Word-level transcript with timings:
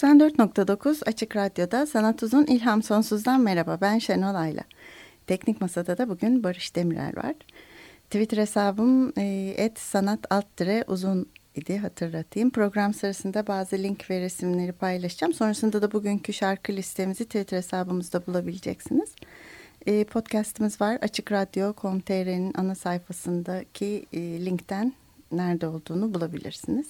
94.9 0.00 1.04
Açık 1.06 1.36
Radyo'da 1.36 1.86
Sanat 1.86 2.22
Uzun 2.22 2.46
İlham 2.46 2.82
Sonsuz'dan 2.82 3.40
merhaba. 3.40 3.78
Ben 3.80 3.98
Şenol 3.98 4.34
Ayla. 4.34 4.62
Teknik 5.26 5.60
Masa'da 5.60 5.98
da 5.98 6.08
bugün 6.08 6.44
Barış 6.44 6.76
Demirel 6.76 7.16
var. 7.16 7.34
Twitter 8.04 8.38
hesabım 8.38 9.12
e, 9.18 9.54
et 9.56 9.78
sanat 9.78 10.20
alt 10.30 10.46
uzun 10.86 11.26
idi 11.54 11.78
hatırlatayım. 11.78 12.50
Program 12.50 12.94
sırasında 12.94 13.46
bazı 13.46 13.76
link 13.76 14.10
ve 14.10 14.20
resimleri 14.20 14.72
paylaşacağım. 14.72 15.34
Sonrasında 15.34 15.82
da 15.82 15.92
bugünkü 15.92 16.32
şarkı 16.32 16.72
listemizi 16.72 17.24
Twitter 17.24 17.56
hesabımızda 17.56 18.26
bulabileceksiniz. 18.26 19.14
E, 19.86 20.04
podcastımız 20.04 20.80
var. 20.80 20.98
Açık 21.02 21.32
Radyo.com.tr'nin 21.32 22.52
ana 22.56 22.74
sayfasındaki 22.74 24.06
e, 24.12 24.20
linkten 24.20 24.92
nerede 25.32 25.66
olduğunu 25.66 26.14
bulabilirsiniz. 26.14 26.86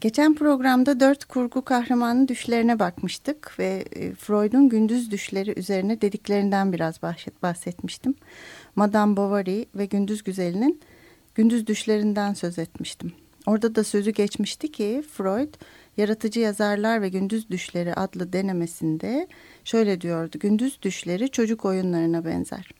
Geçen 0.00 0.34
programda 0.34 1.00
dört 1.00 1.24
kurgu 1.24 1.64
kahramanın 1.64 2.28
düşlerine 2.28 2.78
bakmıştık 2.78 3.58
ve 3.58 3.84
e, 3.92 4.14
Freud'un 4.14 4.68
gündüz 4.68 5.10
düşleri 5.10 5.58
üzerine 5.58 6.00
dediklerinden 6.00 6.72
biraz 6.72 7.02
bahsetmiştim. 7.42 8.14
Madame 8.76 9.16
Bovary 9.16 9.64
ve 9.74 9.86
Gündüz 9.86 10.22
Güzeli'nin 10.22 10.80
gündüz 11.34 11.66
düşlerinden 11.66 12.34
söz 12.34 12.58
etmiştim. 12.58 13.12
Orada 13.46 13.74
da 13.74 13.84
sözü 13.84 14.10
geçmişti 14.10 14.72
ki 14.72 15.02
Freud 15.12 15.54
Yaratıcı 15.96 16.40
Yazarlar 16.40 17.02
ve 17.02 17.08
Gündüz 17.08 17.50
Düşleri 17.50 17.94
adlı 17.94 18.32
denemesinde 18.32 19.28
şöyle 19.64 20.00
diyordu. 20.00 20.38
Gündüz 20.38 20.82
düşleri 20.82 21.28
çocuk 21.28 21.64
oyunlarına 21.64 22.24
benzer. 22.24 22.70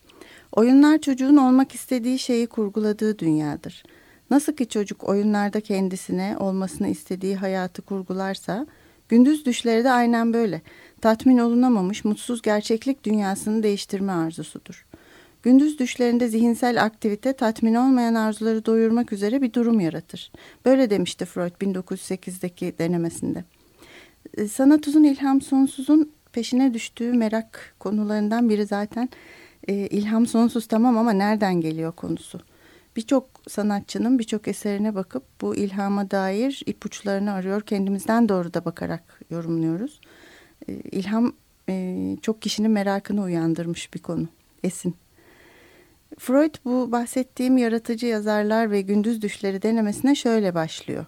Oyunlar 0.51 0.97
çocuğun 0.97 1.37
olmak 1.37 1.75
istediği 1.75 2.19
şeyi 2.19 2.47
kurguladığı 2.47 3.19
dünyadır.'' 3.19 3.98
Nasıl 4.29 4.53
ki 4.53 4.69
çocuk 4.69 5.03
oyunlarda 5.03 5.61
kendisine 5.61 6.35
olmasını 6.39 6.87
istediği 6.87 7.35
hayatı 7.35 7.81
kurgularsa, 7.81 8.67
gündüz 9.09 9.45
düşleri 9.45 9.83
de 9.83 9.91
aynen 9.91 10.33
böyle. 10.33 10.61
Tatmin 11.01 11.37
olunamamış, 11.37 12.05
mutsuz 12.05 12.41
gerçeklik 12.41 13.03
dünyasını 13.03 13.63
değiştirme 13.63 14.11
arzusudur. 14.11 14.85
Gündüz 15.43 15.79
düşlerinde 15.79 16.27
zihinsel 16.27 16.83
aktivite 16.83 17.33
tatmin 17.33 17.75
olmayan 17.75 18.15
arzuları 18.15 18.65
doyurmak 18.65 19.13
üzere 19.13 19.41
bir 19.41 19.53
durum 19.53 19.79
yaratır. 19.79 20.31
Böyle 20.65 20.89
demişti 20.89 21.25
Freud 21.25 21.61
1908'deki 21.61 22.73
denemesinde. 22.79 23.43
E, 24.37 24.47
sanat 24.47 24.87
uzun 24.87 25.03
ilham 25.03 25.41
sonsuzun 25.41 26.11
peşine 26.31 26.73
düştüğü 26.73 27.13
merak 27.13 27.75
konularından 27.79 28.49
biri 28.49 28.65
zaten 28.65 29.09
e, 29.67 29.73
ilham 29.73 30.25
sonsuz 30.25 30.67
tamam 30.67 30.97
ama 30.97 31.11
nereden 31.11 31.61
geliyor 31.61 31.91
konusu 31.91 32.39
birçok 32.99 33.25
sanatçının 33.47 34.19
birçok 34.19 34.47
eserine 34.47 34.95
bakıp 34.95 35.23
bu 35.41 35.55
ilhama 35.55 36.11
dair 36.11 36.63
ipuçlarını 36.65 37.31
arıyor. 37.31 37.61
Kendimizden 37.61 38.29
doğru 38.29 38.53
da 38.53 38.65
bakarak 38.65 39.21
yorumluyoruz. 39.29 40.01
E, 40.67 40.73
ilham 40.73 41.33
e, 41.69 42.15
çok 42.21 42.41
kişinin 42.41 42.71
merakını 42.71 43.23
uyandırmış 43.23 43.93
bir 43.93 43.99
konu. 43.99 44.27
Esin. 44.63 44.95
Freud 46.17 46.55
bu 46.65 46.91
bahsettiğim 46.91 47.57
yaratıcı 47.57 48.05
yazarlar 48.05 48.71
ve 48.71 48.81
gündüz 48.81 49.21
düşleri 49.21 49.61
denemesine 49.61 50.15
şöyle 50.15 50.55
başlıyor. 50.55 51.05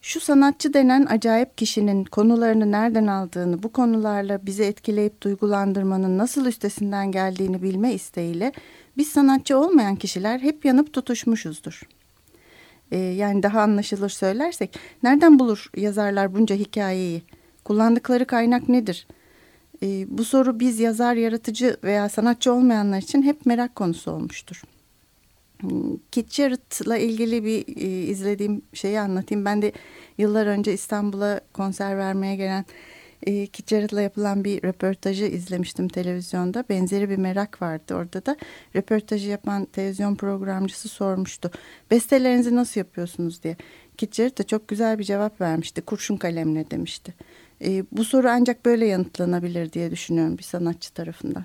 Şu 0.00 0.20
sanatçı 0.20 0.74
denen 0.74 1.06
acayip 1.06 1.58
kişinin 1.58 2.04
konularını 2.04 2.72
nereden 2.72 3.06
aldığını, 3.06 3.62
bu 3.62 3.72
konularla 3.72 4.46
bizi 4.46 4.62
etkileyip 4.64 5.22
duygulandırmanın 5.22 6.18
nasıl 6.18 6.46
üstesinden 6.46 7.12
geldiğini 7.12 7.62
bilme 7.62 7.92
isteğiyle 7.92 8.52
biz 8.96 9.08
sanatçı 9.08 9.58
olmayan 9.58 9.96
kişiler 9.96 10.38
hep 10.38 10.64
yanıp 10.64 10.92
tutuşmuşuzdur. 10.92 11.82
Ee, 12.92 12.98
yani 12.98 13.42
daha 13.42 13.60
anlaşılır 13.60 14.08
söylersek 14.08 14.78
nereden 15.02 15.38
bulur 15.38 15.70
yazarlar 15.76 16.34
bunca 16.34 16.56
hikayeyi? 16.56 17.22
Kullandıkları 17.64 18.24
kaynak 18.24 18.68
nedir? 18.68 19.06
Ee, 19.82 20.06
bu 20.08 20.24
soru 20.24 20.60
biz 20.60 20.80
yazar, 20.80 21.14
yaratıcı 21.14 21.76
veya 21.84 22.08
sanatçı 22.08 22.52
olmayanlar 22.52 22.98
için 22.98 23.22
hep 23.22 23.46
merak 23.46 23.74
konusu 23.74 24.10
olmuştur. 24.10 24.62
Hmm, 25.60 25.96
Kit 26.10 26.32
Jarrett'la 26.32 26.96
ilgili 26.96 27.44
bir 27.44 27.76
e, 27.76 28.06
izlediğim 28.06 28.62
şeyi 28.72 29.00
anlatayım. 29.00 29.44
Ben 29.44 29.62
de 29.62 29.72
yıllar 30.18 30.46
önce 30.46 30.72
İstanbul'a 30.72 31.40
konser 31.52 31.98
vermeye 31.98 32.36
gelen 32.36 32.64
e, 33.26 33.46
Kit 33.46 33.72
yapılan 33.72 34.44
bir 34.44 34.62
röportajı 34.62 35.24
izlemiştim 35.24 35.88
televizyonda. 35.88 36.64
Benzeri 36.68 37.10
bir 37.10 37.16
merak 37.16 37.62
vardı 37.62 37.94
orada 37.94 38.26
da. 38.26 38.36
Röportajı 38.76 39.30
yapan 39.30 39.64
televizyon 39.64 40.14
programcısı 40.14 40.88
sormuştu. 40.88 41.50
Bestelerinizi 41.90 42.54
nasıl 42.54 42.80
yapıyorsunuz 42.80 43.42
diye. 43.42 43.56
Kit 43.96 44.18
de 44.18 44.42
çok 44.42 44.68
güzel 44.68 44.98
bir 44.98 45.04
cevap 45.04 45.40
vermişti. 45.40 45.80
Kurşun 45.82 46.16
kalemle 46.16 46.70
demişti. 46.70 47.14
E, 47.64 47.84
bu 47.92 48.04
soru 48.04 48.28
ancak 48.28 48.64
böyle 48.64 48.86
yanıtlanabilir 48.86 49.72
diye 49.72 49.90
düşünüyorum 49.90 50.38
bir 50.38 50.42
sanatçı 50.42 50.92
tarafından. 50.92 51.44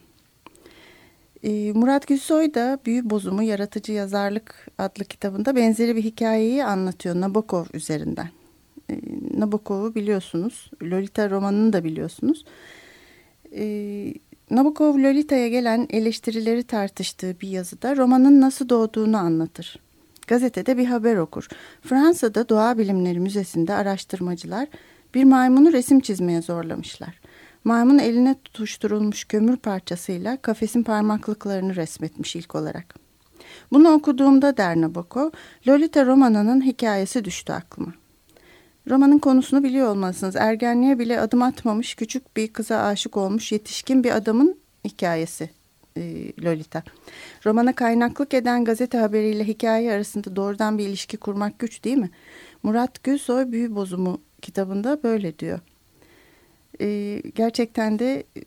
E, 1.44 1.72
Murat 1.72 2.08
Gülsoy 2.08 2.54
da 2.54 2.80
Büyü 2.86 3.10
Bozumu 3.10 3.44
Yaratıcı 3.44 3.92
Yazarlık 3.92 4.68
adlı 4.78 5.06
kitabında 5.06 5.56
benzeri 5.56 5.96
bir 5.96 6.04
hikayeyi 6.04 6.66
anlatıyor 6.66 7.22
Nabokov 7.22 7.66
üzerinden. 7.74 8.39
Nabokov'u 9.40 9.96
biliyorsunuz. 9.96 10.72
Lolita 10.84 11.30
romanını 11.30 11.74
da 11.74 11.84
biliyorsunuz. 11.84 12.46
E, 13.56 14.14
Nabokov 14.52 14.98
Lolita'ya 14.98 15.48
gelen 15.48 15.88
eleştirileri 15.90 16.64
tartıştığı 16.64 17.36
bir 17.42 17.48
yazıda 17.48 17.98
romanın 17.98 18.42
nasıl 18.42 18.70
doğduğunu 18.70 19.18
anlatır. 19.18 19.80
Gazetede 20.28 20.78
bir 20.78 20.86
haber 20.86 21.16
okur. 21.16 21.48
Fransa'da 21.82 22.50
Doğa 22.50 22.78
Bilimleri 22.78 23.20
Müzesi'nde 23.20 23.74
araştırmacılar 23.74 24.68
bir 25.14 25.24
maymunu 25.24 25.74
resim 25.74 26.00
çizmeye 26.00 26.42
zorlamışlar. 26.42 27.20
Maymun 27.64 27.98
eline 27.98 28.36
tutuşturulmuş 28.46 29.24
kömür 29.24 29.58
parçasıyla 29.58 30.38
kafesin 30.38 30.84
parmaklıklarını 30.84 31.76
resmetmiş 31.76 32.36
ilk 32.36 32.56
olarak. 32.56 32.96
Bunu 33.72 33.92
okuduğumda 33.92 34.58
der 34.58 34.82
Nabokov, 34.82 35.30
Lolita 35.68 36.06
romanının 36.06 36.66
hikayesi 36.66 37.26
düştü 37.26 37.54
aklıma. 37.54 37.94
Romanın 38.90 39.20
konusunu 39.20 39.64
biliyor 39.64 39.88
olmalısınız. 39.88 40.36
Ergenliğe 40.36 41.00
bile 41.00 41.20
adım 41.20 41.42
atmamış 41.42 41.96
küçük 41.96 42.38
bir 42.38 42.48
kıza 42.54 42.78
aşık 42.78 43.18
olmuş 43.18 43.52
yetişkin 43.52 44.04
bir 44.04 44.16
adamın 44.16 44.58
hikayesi 44.86 45.50
e, 45.98 46.34
Lolita. 46.44 46.84
Romana 47.46 47.74
kaynaklık 47.74 48.34
eden 48.34 48.66
gazete 48.66 48.98
haberiyle 48.98 49.48
hikaye 49.48 49.92
arasında 49.92 50.36
doğrudan 50.36 50.78
bir 50.78 50.88
ilişki 50.88 51.18
kurmak 51.18 51.60
güç 51.60 51.84
değil 51.84 51.98
mi? 51.98 52.10
Murat 52.64 53.04
Gülsoy 53.04 53.52
Büyü 53.52 53.76
Bozumu 53.76 54.22
kitabında 54.42 55.04
böyle 55.04 55.40
diyor. 55.40 55.60
E, 56.82 57.22
gerçekten 57.36 58.00
de 58.00 58.24
e, 58.38 58.42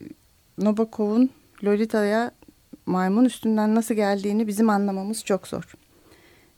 Nabokov'un 0.59 1.31
Lolita'ya 1.65 2.31
maymun 2.87 3.25
üstünden 3.25 3.75
nasıl 3.75 3.95
geldiğini 3.95 4.47
bizim 4.47 4.71
anlamamız 4.71 5.25
çok 5.25 5.49
zor. 5.49 5.75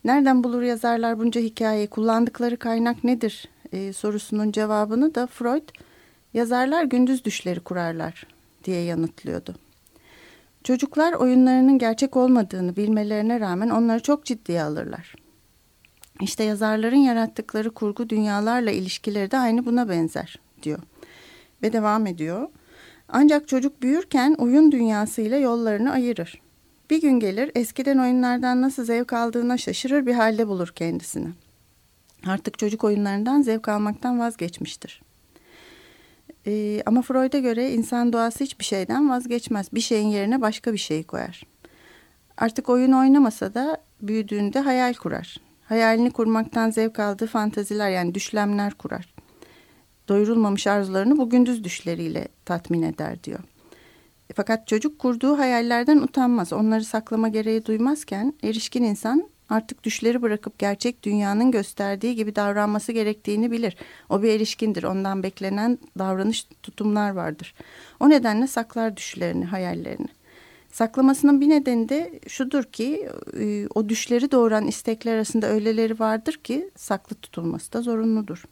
Nereden 0.04 0.44
bulur 0.44 0.62
yazarlar 0.62 1.18
bunca 1.18 1.40
hikayeyi? 1.40 1.86
Kullandıkları 1.86 2.56
kaynak 2.56 3.04
nedir? 3.04 3.48
E, 3.74 3.92
sorusunun 3.92 4.52
cevabını 4.52 5.14
da 5.14 5.26
Freud 5.26 5.68
yazarlar 6.34 6.84
gündüz 6.84 7.24
düşleri 7.24 7.60
kurarlar 7.60 8.26
diye 8.64 8.82
yanıtlıyordu. 8.82 9.54
Çocuklar 10.64 11.12
oyunlarının 11.12 11.78
gerçek 11.78 12.16
olmadığını 12.16 12.76
bilmelerine 12.76 13.40
rağmen 13.40 13.70
onları 13.70 14.00
çok 14.02 14.24
ciddiye 14.24 14.62
alırlar. 14.62 15.14
İşte 16.20 16.44
yazarların 16.44 16.96
yarattıkları 16.96 17.70
kurgu 17.70 18.08
dünyalarla 18.08 18.70
ilişkileri 18.70 19.30
de 19.30 19.38
aynı 19.38 19.66
buna 19.66 19.88
benzer 19.88 20.38
diyor. 20.62 20.78
Ve 21.62 21.72
devam 21.72 22.06
ediyor. 22.06 22.48
Ancak 23.08 23.48
çocuk 23.48 23.82
büyürken 23.82 24.34
oyun 24.38 24.72
dünyasıyla 24.72 25.38
yollarını 25.38 25.92
ayırır. 25.92 26.40
Bir 26.90 27.00
gün 27.00 27.20
gelir 27.20 27.50
eskiden 27.54 27.98
oyunlardan 27.98 28.62
nasıl 28.62 28.84
zevk 28.84 29.12
aldığına 29.12 29.58
şaşırır 29.58 30.06
bir 30.06 30.14
halde 30.14 30.48
bulur 30.48 30.72
kendisini 30.76 31.28
artık 32.26 32.58
çocuk 32.58 32.84
oyunlarından 32.84 33.42
zevk 33.42 33.68
almaktan 33.68 34.18
vazgeçmiştir. 34.18 35.02
Ee, 36.46 36.82
ama 36.86 37.02
Freud'a 37.02 37.38
göre 37.38 37.70
insan 37.70 38.12
doğası 38.12 38.44
hiçbir 38.44 38.64
şeyden 38.64 39.10
vazgeçmez. 39.10 39.72
Bir 39.72 39.80
şeyin 39.80 40.08
yerine 40.08 40.40
başka 40.40 40.72
bir 40.72 40.78
şeyi 40.78 41.04
koyar. 41.04 41.42
Artık 42.36 42.68
oyun 42.68 42.92
oynamasa 42.92 43.54
da 43.54 43.82
büyüdüğünde 44.02 44.60
hayal 44.60 44.94
kurar. 44.94 45.36
Hayalini 45.64 46.10
kurmaktan 46.10 46.70
zevk 46.70 46.98
aldığı 46.98 47.26
fantaziler 47.26 47.90
yani 47.90 48.14
düşlemler 48.14 48.74
kurar. 48.74 49.14
Doyurulmamış 50.08 50.66
arzularını 50.66 51.16
bu 51.16 51.30
gündüz 51.30 51.64
düşleriyle 51.64 52.28
tatmin 52.44 52.82
eder 52.82 53.24
diyor. 53.24 53.40
Fakat 54.34 54.66
çocuk 54.66 54.98
kurduğu 54.98 55.38
hayallerden 55.38 55.96
utanmaz. 55.98 56.52
Onları 56.52 56.84
saklama 56.84 57.28
gereği 57.28 57.64
duymazken 57.64 58.34
erişkin 58.42 58.82
insan 58.82 59.28
artık 59.54 59.84
düşleri 59.84 60.22
bırakıp 60.22 60.58
gerçek 60.58 61.02
dünyanın 61.02 61.50
gösterdiği 61.50 62.14
gibi 62.14 62.36
davranması 62.36 62.92
gerektiğini 62.92 63.50
bilir. 63.50 63.76
O 64.08 64.22
bir 64.22 64.28
erişkindir. 64.28 64.82
Ondan 64.82 65.22
beklenen 65.22 65.78
davranış 65.98 66.46
tutumlar 66.62 67.10
vardır. 67.10 67.54
O 68.00 68.10
nedenle 68.10 68.46
saklar 68.46 68.96
düşlerini, 68.96 69.44
hayallerini. 69.44 70.08
Saklamasının 70.72 71.40
bir 71.40 71.48
nedeni 71.48 71.88
de 71.88 72.20
şudur 72.28 72.64
ki 72.64 73.08
e, 73.40 73.66
o 73.74 73.88
düşleri 73.88 74.30
doğuran 74.30 74.66
istekler 74.66 75.14
arasında 75.14 75.46
öyleleri 75.46 75.98
vardır 75.98 76.32
ki 76.32 76.70
saklı 76.76 77.16
tutulması 77.16 77.72
da 77.72 77.82
zorunludur. 77.82 78.44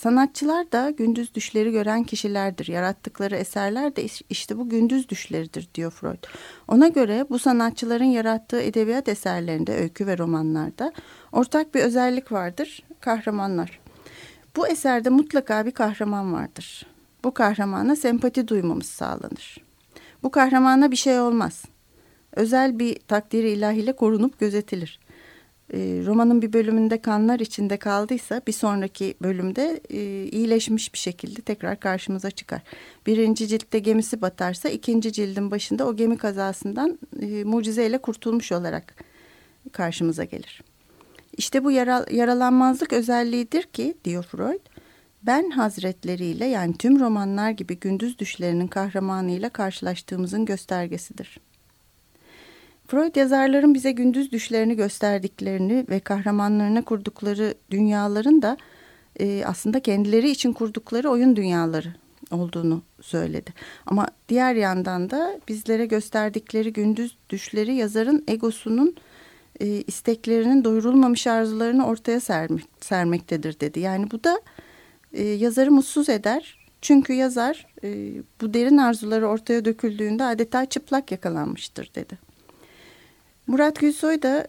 Sanatçılar 0.00 0.72
da 0.72 0.90
gündüz 0.90 1.34
düşleri 1.34 1.72
gören 1.72 2.04
kişilerdir. 2.04 2.66
Yarattıkları 2.66 3.36
eserler 3.36 3.96
de 3.96 4.06
işte 4.30 4.58
bu 4.58 4.68
gündüz 4.68 5.08
düşleridir 5.08 5.68
diyor 5.74 5.90
Freud. 5.90 6.24
Ona 6.68 6.88
göre 6.88 7.26
bu 7.30 7.38
sanatçıların 7.38 8.04
yarattığı 8.04 8.60
edebiyat 8.60 9.08
eserlerinde, 9.08 9.76
öykü 9.76 10.06
ve 10.06 10.18
romanlarda 10.18 10.92
ortak 11.32 11.74
bir 11.74 11.80
özellik 11.80 12.32
vardır. 12.32 12.82
Kahramanlar. 13.00 13.80
Bu 14.56 14.68
eserde 14.68 15.08
mutlaka 15.08 15.66
bir 15.66 15.70
kahraman 15.70 16.32
vardır. 16.32 16.86
Bu 17.24 17.34
kahramana 17.34 17.96
sempati 17.96 18.48
duymamız 18.48 18.86
sağlanır. 18.86 19.58
Bu 20.22 20.30
kahramana 20.30 20.90
bir 20.90 20.96
şey 20.96 21.20
olmaz. 21.20 21.64
Özel 22.32 22.78
bir 22.78 22.98
takdiri 23.08 23.50
ilahiyle 23.50 23.92
korunup 23.92 24.40
gözetilir 24.40 25.00
e, 25.72 25.78
romanın 26.06 26.42
bir 26.42 26.52
bölümünde 26.52 27.00
kanlar 27.00 27.40
içinde 27.40 27.76
kaldıysa 27.76 28.40
bir 28.46 28.52
sonraki 28.52 29.14
bölümde 29.22 29.80
e, 29.90 30.24
iyileşmiş 30.24 30.92
bir 30.92 30.98
şekilde 30.98 31.42
tekrar 31.42 31.80
karşımıza 31.80 32.30
çıkar. 32.30 32.62
Birinci 33.06 33.48
ciltte 33.48 33.78
gemisi 33.78 34.20
batarsa 34.20 34.68
ikinci 34.68 35.12
cildin 35.12 35.50
başında 35.50 35.86
o 35.86 35.96
gemi 35.96 36.18
kazasından 36.18 36.98
e, 37.20 37.44
mucizeyle 37.44 37.98
kurtulmuş 37.98 38.52
olarak 38.52 38.94
karşımıza 39.72 40.24
gelir. 40.24 40.62
İşte 41.36 41.64
bu 41.64 41.70
yara, 41.70 42.06
yaralanmazlık 42.10 42.92
özelliğidir 42.92 43.62
ki 43.62 43.94
diyor 44.04 44.24
Freud, 44.24 44.60
ben 45.22 45.50
hazretleriyle 45.50 46.44
yani 46.44 46.76
tüm 46.76 47.00
romanlar 47.00 47.50
gibi 47.50 47.78
gündüz 47.78 48.18
düşlerinin 48.18 48.68
kahramanıyla 48.68 49.48
karşılaştığımızın 49.48 50.44
göstergesidir.'' 50.44 51.45
Freud 52.86 53.16
yazarların 53.16 53.74
bize 53.74 53.92
gündüz 53.92 54.32
düşlerini 54.32 54.76
gösterdiklerini 54.76 55.86
ve 55.88 56.00
kahramanlarına 56.00 56.82
kurdukları 56.82 57.54
dünyaların 57.70 58.42
da 58.42 58.56
e, 59.20 59.44
aslında 59.46 59.80
kendileri 59.80 60.30
için 60.30 60.52
kurdukları 60.52 61.10
oyun 61.10 61.36
dünyaları 61.36 61.94
olduğunu 62.30 62.82
söyledi. 63.00 63.54
Ama 63.86 64.06
diğer 64.28 64.54
yandan 64.54 65.10
da 65.10 65.40
bizlere 65.48 65.86
gösterdikleri 65.86 66.72
gündüz 66.72 67.16
düşleri 67.30 67.74
yazarın 67.74 68.24
egosunun 68.28 68.96
e, 69.60 69.66
isteklerinin 69.66 70.64
doyurulmamış 70.64 71.26
arzularını 71.26 71.86
ortaya 71.86 72.20
sermek, 72.20 72.64
sermektedir 72.80 73.60
dedi. 73.60 73.80
Yani 73.80 74.10
bu 74.10 74.24
da 74.24 74.40
e, 75.12 75.22
yazarı 75.24 75.70
mutsuz 75.70 76.08
eder. 76.08 76.66
Çünkü 76.80 77.12
yazar 77.12 77.66
e, 77.84 78.12
bu 78.40 78.54
derin 78.54 78.76
arzuları 78.76 79.28
ortaya 79.28 79.64
döküldüğünde 79.64 80.24
adeta 80.24 80.66
çıplak 80.66 81.12
yakalanmıştır 81.12 81.90
dedi. 81.94 82.25
Murat 83.46 83.80
Gülsoy 83.80 84.22
da 84.22 84.48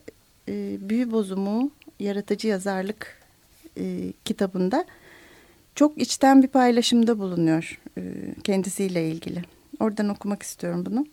e, 0.49 0.77
Büyü 0.89 1.11
Bozumu 1.11 1.71
Yaratıcı 1.99 2.47
Yazarlık 2.47 3.21
e, 3.77 4.13
kitabında 4.25 4.85
çok 5.75 5.97
içten 5.97 6.43
bir 6.43 6.47
paylaşımda 6.47 7.19
bulunuyor 7.19 7.79
e, 7.97 8.01
kendisiyle 8.43 9.09
ilgili. 9.09 9.41
Oradan 9.79 10.09
okumak 10.09 10.43
istiyorum 10.43 10.85
bunu. 10.85 11.05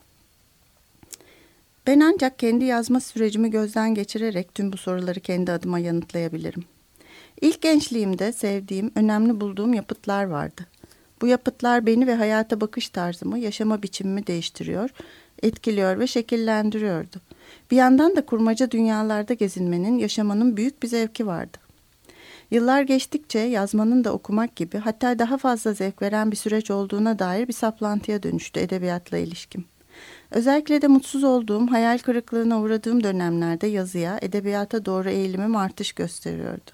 Ben 1.87 2.01
ancak 2.01 2.39
kendi 2.39 2.65
yazma 2.65 3.01
sürecimi 3.01 3.51
gözden 3.51 3.95
geçirerek 3.95 4.55
tüm 4.55 4.73
bu 4.73 4.77
soruları 4.77 5.21
kendi 5.21 5.53
adıma 5.53 5.79
yanıtlayabilirim. 5.79 6.65
İlk 7.41 7.63
gençliğimde 7.63 8.33
sevdiğim, 8.33 8.93
önemli 8.95 9.41
bulduğum 9.41 9.75
yapıtlar 9.75 10.25
vardı. 10.25 10.67
Bu 11.23 11.27
yapıtlar 11.27 11.87
beni 11.87 12.07
ve 12.07 12.15
hayata 12.15 12.61
bakış 12.61 12.89
tarzımı, 12.89 13.39
yaşama 13.39 13.83
biçimimi 13.83 14.27
değiştiriyor, 14.27 14.91
etkiliyor 15.43 15.99
ve 15.99 16.07
şekillendiriyordu. 16.07 17.21
Bir 17.71 17.77
yandan 17.77 18.17
da 18.17 18.27
kurmaca 18.27 18.71
dünyalarda 18.71 19.35
gezinmenin, 19.35 19.99
yaşamanın 19.99 20.57
büyük 20.57 20.83
bir 20.83 20.89
zevki 20.89 21.27
vardı. 21.27 21.59
Yıllar 22.51 22.83
geçtikçe 22.83 23.39
yazmanın 23.39 24.05
da 24.05 24.13
okumak 24.13 24.57
gibi 24.57 24.79
hatta 24.79 25.19
daha 25.19 25.39
fazla 25.39 25.73
zevk 25.73 26.03
veren 26.03 26.31
bir 26.31 26.37
süreç 26.37 26.71
olduğuna 26.71 27.19
dair 27.19 27.49
bir 27.49 27.53
saplantıya 27.53 28.23
dönüştü 28.23 28.61
edebiyatla 28.61 29.19
ilişkim. 29.19 29.65
Özellikle 30.31 30.83
de 30.83 30.87
mutsuz 30.87 31.25
olduğum, 31.25 31.71
hayal 31.71 31.99
kırıklığına 31.99 32.61
uğradığım 32.61 33.05
dönemlerde 33.05 33.67
yazıya, 33.67 34.19
edebiyata 34.23 34.85
doğru 34.85 35.11
eğilimim 35.11 35.57
artış 35.57 35.93
gösteriyordu. 35.93 36.71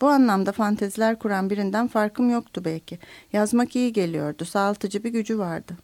Bu 0.00 0.08
anlamda 0.08 0.52
fanteziler 0.52 1.18
kuran 1.18 1.50
birinden 1.50 1.88
farkım 1.88 2.30
yoktu 2.30 2.62
belki. 2.64 2.98
Yazmak 3.32 3.76
iyi 3.76 3.92
geliyordu, 3.92 4.44
sağaltıcı 4.44 5.04
bir 5.04 5.10
gücü 5.10 5.38
vardı. 5.38 5.76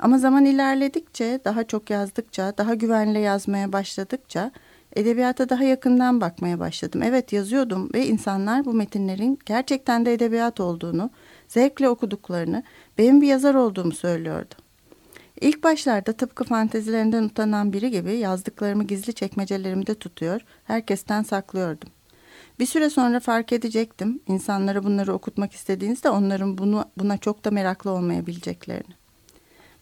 Ama 0.00 0.18
zaman 0.18 0.44
ilerledikçe, 0.44 1.40
daha 1.44 1.64
çok 1.64 1.90
yazdıkça, 1.90 2.52
daha 2.58 2.74
güvenle 2.74 3.18
yazmaya 3.18 3.72
başladıkça 3.72 4.52
edebiyata 4.96 5.48
daha 5.48 5.64
yakından 5.64 6.20
bakmaya 6.20 6.58
başladım. 6.58 7.02
Evet 7.04 7.32
yazıyordum 7.32 7.90
ve 7.94 8.06
insanlar 8.06 8.64
bu 8.64 8.72
metinlerin 8.72 9.38
gerçekten 9.46 10.06
de 10.06 10.12
edebiyat 10.12 10.60
olduğunu, 10.60 11.10
zevkle 11.48 11.88
okuduklarını, 11.88 12.62
benim 12.98 13.20
bir 13.20 13.26
yazar 13.26 13.54
olduğumu 13.54 13.92
söylüyordu. 13.92 14.54
İlk 15.40 15.64
başlarda 15.64 16.12
tıpkı 16.12 16.44
fantezilerinden 16.44 17.22
utanan 17.22 17.72
biri 17.72 17.90
gibi 17.90 18.16
yazdıklarımı 18.16 18.84
gizli 18.84 19.12
çekmecelerimde 19.12 19.94
tutuyor, 19.94 20.40
herkesten 20.64 21.22
saklıyordum. 21.22 21.88
Bir 22.58 22.66
süre 22.66 22.90
sonra 22.90 23.20
fark 23.20 23.52
edecektim, 23.52 24.20
insanlara 24.28 24.84
bunları 24.84 25.12
okutmak 25.12 25.52
istediğinizde 25.52 26.10
onların 26.10 26.58
bunu, 26.58 26.84
buna 26.98 27.18
çok 27.18 27.44
da 27.44 27.50
meraklı 27.50 27.90
olmayabileceklerini. 27.90 28.99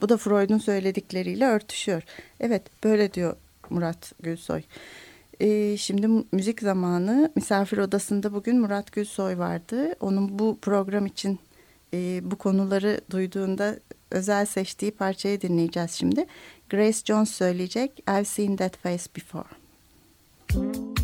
Bu 0.01 0.09
da 0.09 0.17
Freud'un 0.17 0.59
söyledikleriyle 0.59 1.47
örtüşüyor. 1.47 2.03
Evet 2.41 2.63
böyle 2.85 3.13
diyor 3.13 3.37
Murat 3.71 4.13
Gülsoy. 4.21 4.63
Ee, 5.41 5.77
şimdi 5.77 6.25
müzik 6.33 6.61
zamanı 6.61 7.33
misafir 7.35 7.79
odasında 7.79 8.35
bugün 8.35 8.61
Murat 8.61 8.93
Gülsoy 8.93 9.39
vardı. 9.39 9.95
Onun 10.01 10.39
bu 10.39 10.59
program 10.63 11.07
için 11.07 11.39
e, 11.95 12.21
bu 12.23 12.37
konuları 12.37 13.01
duyduğunda 13.11 13.79
özel 14.11 14.47
seçtiği 14.47 14.91
parçayı 14.91 15.41
dinleyeceğiz 15.41 15.91
şimdi. 15.91 16.27
Grace 16.71 16.99
Jones 17.05 17.31
söyleyecek 17.31 18.03
I've 18.09 18.25
seen 18.25 18.57
that 18.57 18.77
face 18.77 19.05
before. 19.17 19.49
like 20.55 20.98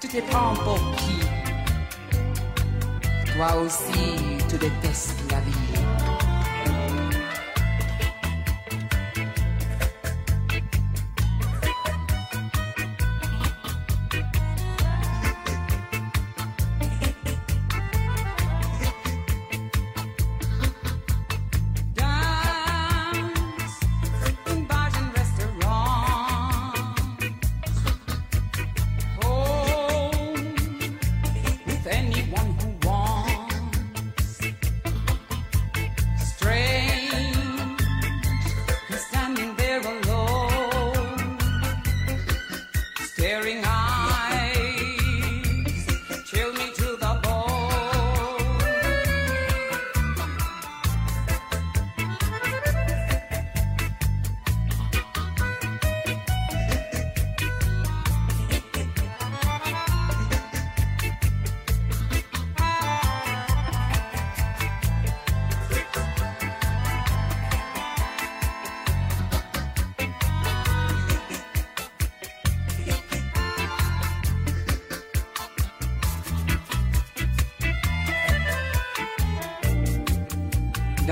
Tu 0.00 0.08
te 0.08 0.20
prends 0.30 0.54
pour 0.54 0.78
qui? 0.96 1.18
Toi 3.32 3.56
aussi, 3.62 4.38
tu 4.48 4.56
détestes 4.58 5.22
la 5.30 5.40
vie. 5.40 5.71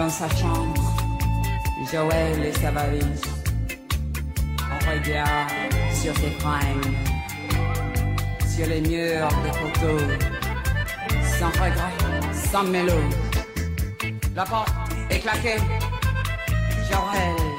Dans 0.01 0.09
sa 0.09 0.31
chambre, 0.31 0.81
Joël 1.93 2.43
et 2.43 2.53
sa 2.55 2.71
valise. 2.71 3.21
On 4.73 4.91
regarde 4.91 5.75
sur 5.93 6.17
ses 6.17 6.31
fringues, 6.39 6.97
sur 8.49 8.67
les 8.67 8.81
murs 8.81 9.29
des 9.45 9.53
photos, 9.53 10.01
sans 11.39 11.49
regret, 11.49 11.93
sans 12.51 12.65
mélo. 12.65 12.95
La 14.35 14.45
porte 14.45 14.73
est 15.11 15.19
claquée, 15.19 15.59
Joël 16.89 17.50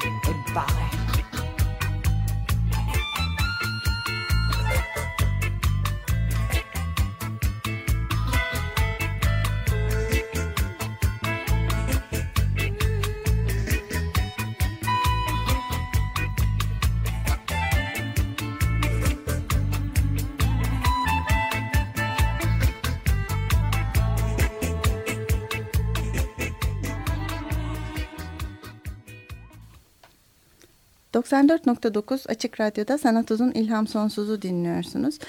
...94.9 31.31 32.27
Açık 32.27 32.59
Radyo'da 32.59 32.97
Sanat 32.97 33.31
Uzun 33.31 33.51
İlham 33.51 33.87
Sonsuz'u 33.87 34.41
dinliyorsunuz. 34.41 35.19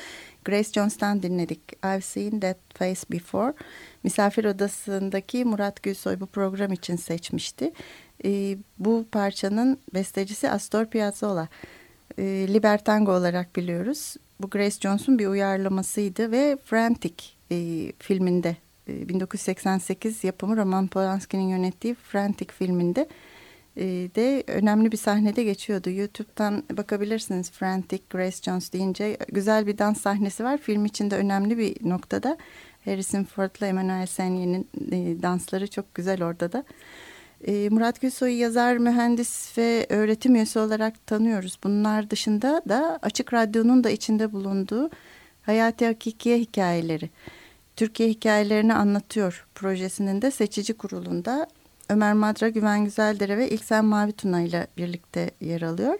Grace 0.44 0.72
Jones'tan 0.72 1.22
dinledik. 1.22 1.60
I've 1.84 2.00
Seen 2.00 2.40
That 2.40 2.56
Face 2.74 3.00
Before. 3.10 3.52
Misafir 4.02 4.44
Odası'ndaki 4.44 5.44
Murat 5.44 5.82
Gülsoy 5.82 6.20
bu 6.20 6.26
program 6.26 6.72
için 6.72 6.96
seçmişti. 6.96 7.72
Ee, 8.24 8.56
bu 8.78 9.04
parçanın 9.12 9.78
bestecisi 9.94 10.50
Astor 10.50 10.86
Piazzolla. 10.86 11.48
Ee, 12.18 12.22
Libertango 12.48 13.12
olarak 13.12 13.56
biliyoruz. 13.56 14.16
Bu 14.40 14.50
Grace 14.50 14.76
Jones'un 14.80 15.18
bir 15.18 15.26
uyarlamasıydı 15.26 16.32
ve 16.32 16.58
Frantic 16.64 17.14
e, 17.50 17.92
filminde... 17.98 18.56
e, 18.88 19.08
1988 19.08 20.24
yapımı 20.24 20.56
Roman 20.56 20.86
Polanski'nin 20.86 21.48
yönettiği 21.48 21.94
Frantic 21.94 22.52
filminde 22.52 23.08
de 23.76 24.44
önemli 24.46 24.92
bir 24.92 24.96
sahnede 24.96 25.44
geçiyordu. 25.44 25.90
YouTube'dan 25.90 26.62
bakabilirsiniz 26.72 27.50
Frantic 27.50 28.02
Grace 28.10 28.36
Jones 28.42 28.72
deyince 28.72 29.16
güzel 29.28 29.66
bir 29.66 29.78
dans 29.78 30.00
sahnesi 30.00 30.44
var. 30.44 30.58
Film 30.58 30.84
içinde 30.84 31.16
önemli 31.16 31.58
bir 31.58 31.88
noktada. 31.88 32.36
Harrison 32.84 33.24
Ford'la 33.24 33.66
Emmanuel 33.66 34.06
Senye'nin 34.06 34.68
e, 34.92 35.22
dansları 35.22 35.66
çok 35.66 35.94
güzel 35.94 36.24
orada 36.24 36.52
da. 36.52 36.64
E, 37.46 37.68
Murat 37.68 38.00
Gülsoy'u 38.00 38.38
yazar, 38.38 38.76
mühendis 38.76 39.58
ve 39.58 39.86
öğretim 39.88 40.34
üyesi 40.34 40.58
olarak 40.58 41.06
tanıyoruz. 41.06 41.58
Bunlar 41.64 42.10
dışında 42.10 42.62
da 42.68 42.98
Açık 43.02 43.32
Radyo'nun 43.32 43.84
da 43.84 43.90
içinde 43.90 44.32
bulunduğu 44.32 44.90
Hayati 45.42 45.86
Hakikiye 45.86 46.38
hikayeleri. 46.38 47.10
Türkiye 47.76 48.08
hikayelerini 48.08 48.74
anlatıyor 48.74 49.46
projesinin 49.54 50.22
de 50.22 50.30
seçici 50.30 50.74
kurulunda 50.74 51.46
Ömer 51.88 52.12
Madra, 52.12 52.48
Güven 52.48 52.84
Güzeldere 52.84 53.38
ve 53.38 53.50
İlksen 53.50 53.84
Mavi 53.84 54.12
Tuna 54.12 54.40
ile 54.40 54.66
birlikte 54.76 55.30
yer 55.40 55.62
alıyor. 55.62 55.98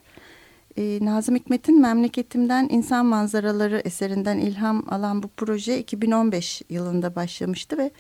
Ee, 0.77 0.99
Nazım 1.03 1.35
Hikmet'in 1.35 1.81
Memleketimden 1.81 2.69
İnsan 2.71 3.07
Manzaraları 3.07 3.83
eserinden 3.85 4.39
ilham 4.39 4.85
alan 4.91 5.23
bu 5.23 5.29
proje 5.29 5.79
2015 5.79 6.63
yılında 6.71 7.15
başlamıştı 7.15 7.79
ve 7.79 7.91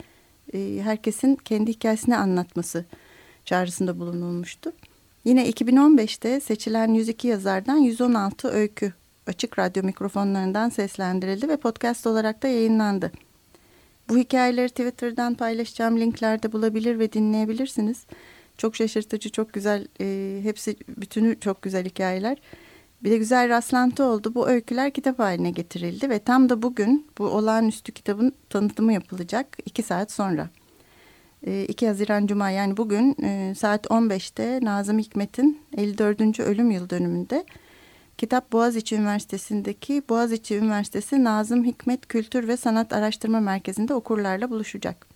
e, 0.54 0.82
herkesin 0.82 1.36
kendi 1.36 1.72
hikayesini 1.72 2.16
anlatması 2.16 2.84
çağrısında 3.44 3.98
bulunulmuştu. 3.98 4.72
Yine 5.24 5.50
2015'te 5.50 6.40
seçilen 6.40 6.94
102 6.94 7.28
yazardan 7.28 7.76
116 7.76 8.48
öykü 8.48 8.92
açık 9.26 9.58
radyo 9.58 9.82
mikrofonlarından 9.82 10.68
seslendirildi 10.68 11.48
ve 11.48 11.56
podcast 11.56 12.06
olarak 12.06 12.42
da 12.42 12.48
yayınlandı. 12.48 13.12
Bu 14.12 14.18
hikayeleri 14.18 14.68
Twitter'dan 14.68 15.34
paylaşacağım 15.34 16.00
linklerde 16.00 16.52
bulabilir 16.52 16.98
ve 16.98 17.12
dinleyebilirsiniz. 17.12 18.06
Çok 18.58 18.76
şaşırtıcı, 18.76 19.30
çok 19.30 19.52
güzel, 19.52 19.86
e, 20.00 20.38
hepsi 20.42 20.76
bütünü 20.88 21.40
çok 21.40 21.62
güzel 21.62 21.84
hikayeler. 21.84 22.38
Bir 23.04 23.10
de 23.10 23.18
güzel 23.18 23.48
rastlantı 23.48 24.04
oldu. 24.04 24.34
Bu 24.34 24.48
öyküler 24.48 24.90
kitap 24.90 25.18
haline 25.18 25.50
getirildi 25.50 26.10
ve 26.10 26.18
tam 26.18 26.48
da 26.48 26.62
bugün 26.62 27.06
bu 27.18 27.24
olağanüstü 27.24 27.92
kitabın 27.92 28.32
tanıtımı 28.50 28.92
yapılacak 28.92 29.58
iki 29.66 29.82
saat 29.82 30.12
sonra. 30.12 30.48
E, 31.46 31.64
2 31.64 31.86
Haziran 31.86 32.26
Cuma 32.26 32.50
yani 32.50 32.76
bugün 32.76 33.16
e, 33.22 33.54
saat 33.54 33.86
15'te 33.86 34.58
Nazım 34.62 34.98
Hikmet'in 34.98 35.60
54. 35.76 36.40
ölüm 36.40 36.70
yıl 36.70 36.90
dönümünde 36.90 37.44
Kitap 38.22 38.52
Boğaziçi 38.52 38.96
Üniversitesi'ndeki 38.96 40.02
Boğaziçi 40.08 40.56
Üniversitesi 40.56 41.24
Nazım 41.24 41.64
Hikmet 41.64 42.08
Kültür 42.08 42.48
ve 42.48 42.56
Sanat 42.56 42.92
Araştırma 42.92 43.40
Merkezi'nde 43.40 43.94
okurlarla 43.94 44.50
buluşacak. 44.50 45.06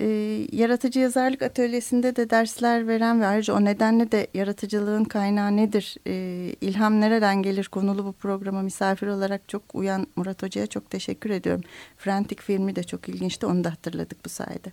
E, 0.00 0.06
yaratıcı 0.52 1.00
yazarlık 1.00 1.42
atölyesinde 1.42 2.16
de 2.16 2.30
dersler 2.30 2.88
veren 2.88 3.20
ve 3.20 3.26
ayrıca 3.26 3.54
o 3.54 3.64
nedenle 3.64 4.12
de 4.12 4.26
yaratıcılığın 4.34 5.04
kaynağı 5.04 5.56
nedir, 5.56 5.96
e, 6.06 6.14
ilham 6.60 7.00
nereden 7.00 7.42
gelir 7.42 7.68
konulu 7.68 8.04
bu 8.04 8.12
programa 8.12 8.62
misafir 8.62 9.06
olarak 9.06 9.48
çok 9.48 9.62
uyan 9.74 10.06
Murat 10.16 10.42
Hoca'ya 10.42 10.66
çok 10.66 10.90
teşekkür 10.90 11.30
ediyorum. 11.30 11.62
Frantic 11.96 12.42
filmi 12.42 12.76
de 12.76 12.82
çok 12.82 13.08
ilginçti 13.08 13.46
onu 13.46 13.64
da 13.64 13.70
hatırladık 13.70 14.24
bu 14.24 14.28
sayede. 14.28 14.72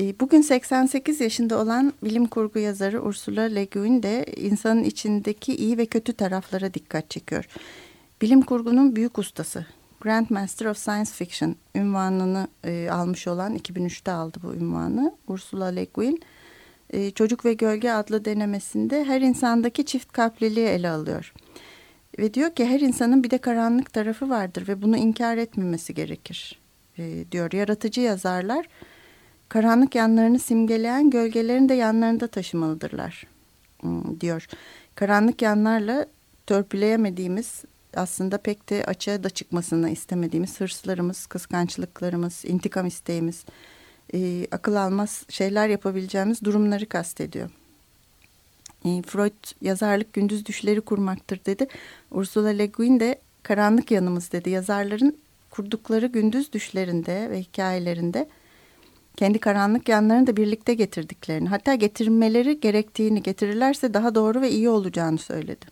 E, 0.00 0.20
bugün 0.20 0.40
88 0.40 1.20
yaşında 1.20 1.58
olan 1.58 1.92
bilim 2.04 2.26
kurgu 2.26 2.58
yazarı 2.58 3.02
Ursula 3.02 3.40
Le 3.40 3.64
Guin 3.64 4.02
de 4.02 4.24
insanın 4.36 4.84
içindeki 4.84 5.56
iyi 5.56 5.78
ve 5.78 5.86
kötü 5.86 6.12
taraflara 6.12 6.74
dikkat 6.74 7.10
çekiyor. 7.10 7.48
Bilim 8.22 8.42
kurgunun 8.42 8.96
büyük 8.96 9.18
ustası 9.18 9.66
Grandmaster 10.00 10.66
of 10.66 10.78
Science 10.78 11.10
Fiction 11.10 11.56
ünvanını 11.74 12.48
e, 12.64 12.88
almış 12.90 13.26
olan 13.26 13.56
2003'te 13.56 14.12
aldı 14.12 14.38
bu 14.42 14.54
ünvanı 14.54 15.14
Ursula 15.26 15.66
Le 15.66 15.84
Guin. 15.94 16.20
E, 16.90 17.10
Çocuk 17.10 17.44
ve 17.44 17.54
Gölge 17.54 17.90
adlı 17.90 18.24
denemesinde 18.24 19.04
her 19.04 19.20
insandaki 19.20 19.84
çift 19.84 20.12
kalpliliği 20.12 20.66
ele 20.66 20.90
alıyor. 20.90 21.34
Ve 22.18 22.34
diyor 22.34 22.54
ki 22.54 22.66
her 22.66 22.80
insanın 22.80 23.24
bir 23.24 23.30
de 23.30 23.38
karanlık 23.38 23.92
tarafı 23.92 24.30
vardır 24.30 24.68
ve 24.68 24.82
bunu 24.82 24.96
inkar 24.96 25.36
etmemesi 25.36 25.94
gerekir 25.94 26.58
e, 26.98 27.24
diyor. 27.32 27.52
Yaratıcı 27.52 28.00
yazarlar 28.00 28.66
karanlık 29.50 29.94
yanlarını 29.94 30.38
simgeleyen 30.38 31.10
gölgelerin 31.10 31.68
de 31.68 31.74
yanlarında 31.74 32.26
taşımalıdırlar 32.26 33.26
diyor. 34.20 34.46
Karanlık 34.94 35.42
yanlarla 35.42 36.06
törpüleyemediğimiz 36.46 37.62
aslında 37.96 38.38
pek 38.38 38.70
de 38.70 38.84
açığa 38.84 39.24
da 39.24 39.30
çıkmasını 39.30 39.90
istemediğimiz 39.90 40.60
hırslarımız, 40.60 41.26
kıskançlıklarımız, 41.26 42.44
intikam 42.44 42.86
isteğimiz, 42.86 43.44
e, 44.14 44.46
akıl 44.50 44.74
almaz 44.74 45.24
şeyler 45.28 45.68
yapabileceğimiz 45.68 46.44
durumları 46.44 46.86
kastediyor. 46.86 47.50
E, 48.84 49.02
Freud 49.02 49.62
yazarlık 49.62 50.12
gündüz 50.12 50.46
düşleri 50.46 50.80
kurmaktır 50.80 51.40
dedi. 51.46 51.66
Ursula 52.10 52.48
Le 52.48 52.66
Guin 52.66 53.00
de 53.00 53.20
karanlık 53.42 53.90
yanımız 53.90 54.32
dedi. 54.32 54.50
Yazarların 54.50 55.16
kurdukları 55.50 56.06
gündüz 56.06 56.52
düşlerinde 56.52 57.30
ve 57.30 57.40
hikayelerinde 57.40 58.28
kendi 59.16 59.38
karanlık 59.38 59.88
yanlarını 59.88 60.26
da 60.26 60.36
birlikte 60.36 60.74
getirdiklerini 60.74 61.48
hatta 61.48 61.74
getirmeleri 61.74 62.60
gerektiğini 62.60 63.22
getirirlerse 63.22 63.94
daha 63.94 64.14
doğru 64.14 64.40
ve 64.40 64.50
iyi 64.50 64.68
olacağını 64.68 65.18
söyledi. 65.18 65.66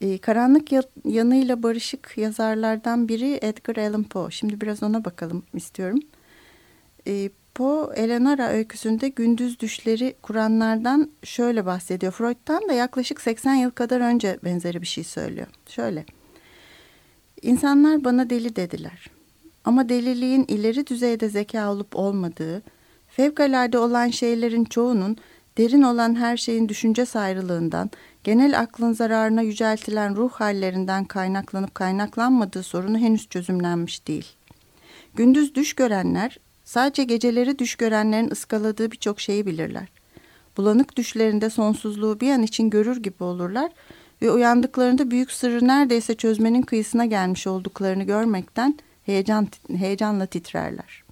Ee, 0.00 0.18
karanlık 0.18 0.68
yanıyla 1.04 1.62
barışık 1.62 2.12
yazarlardan 2.16 3.08
biri 3.08 3.38
Edgar 3.42 3.76
Allan 3.76 4.04
Poe. 4.04 4.30
Şimdi 4.30 4.60
biraz 4.60 4.82
ona 4.82 5.04
bakalım 5.04 5.42
istiyorum. 5.54 6.00
Ee, 7.06 7.30
Poe, 7.54 7.94
Eleonora 7.94 8.48
öyküsünde 8.48 9.08
gündüz 9.08 9.60
düşleri 9.60 10.14
kuranlardan 10.22 11.10
şöyle 11.24 11.66
bahsediyor. 11.66 12.12
Freud'dan 12.12 12.68
da 12.68 12.72
yaklaşık 12.72 13.20
80 13.20 13.54
yıl 13.54 13.70
kadar 13.70 14.00
önce 14.00 14.38
benzeri 14.44 14.82
bir 14.82 14.86
şey 14.86 15.04
söylüyor. 15.04 15.46
Şöyle. 15.66 16.04
İnsanlar 17.42 18.04
bana 18.04 18.30
deli 18.30 18.56
dediler. 18.56 19.17
Ama 19.64 19.88
deliliğin 19.88 20.44
ileri 20.48 20.86
düzeyde 20.86 21.28
zeka 21.28 21.72
olup 21.72 21.96
olmadığı, 21.96 22.62
fevkalade 23.08 23.78
olan 23.78 24.08
şeylerin 24.08 24.64
çoğunun 24.64 25.16
derin 25.58 25.82
olan 25.82 26.14
her 26.14 26.36
şeyin 26.36 26.68
düşünce 26.68 27.06
sayrılığından, 27.06 27.90
genel 28.24 28.60
aklın 28.60 28.92
zararına 28.92 29.42
yüceltilen 29.42 30.16
ruh 30.16 30.32
hallerinden 30.32 31.04
kaynaklanıp 31.04 31.74
kaynaklanmadığı 31.74 32.62
sorunu 32.62 32.98
henüz 32.98 33.28
çözümlenmiş 33.28 34.06
değil. 34.06 34.26
Gündüz 35.14 35.54
düş 35.54 35.72
görenler, 35.72 36.38
sadece 36.64 37.04
geceleri 37.04 37.58
düş 37.58 37.74
görenlerin 37.74 38.30
ıskaladığı 38.30 38.90
birçok 38.90 39.20
şeyi 39.20 39.46
bilirler. 39.46 39.88
Bulanık 40.56 40.96
düşlerinde 40.96 41.50
sonsuzluğu 41.50 42.20
bir 42.20 42.32
an 42.32 42.42
için 42.42 42.70
görür 42.70 43.02
gibi 43.02 43.24
olurlar 43.24 43.72
ve 44.22 44.30
uyandıklarında 44.30 45.10
büyük 45.10 45.32
sırrı 45.32 45.68
neredeyse 45.68 46.14
çözmenin 46.14 46.62
kıyısına 46.62 47.04
gelmiş 47.04 47.46
olduklarını 47.46 48.02
görmekten 48.04 48.78
heyecan, 49.08 49.48
heyecanla 49.76 50.26
titrerler. 50.26 51.02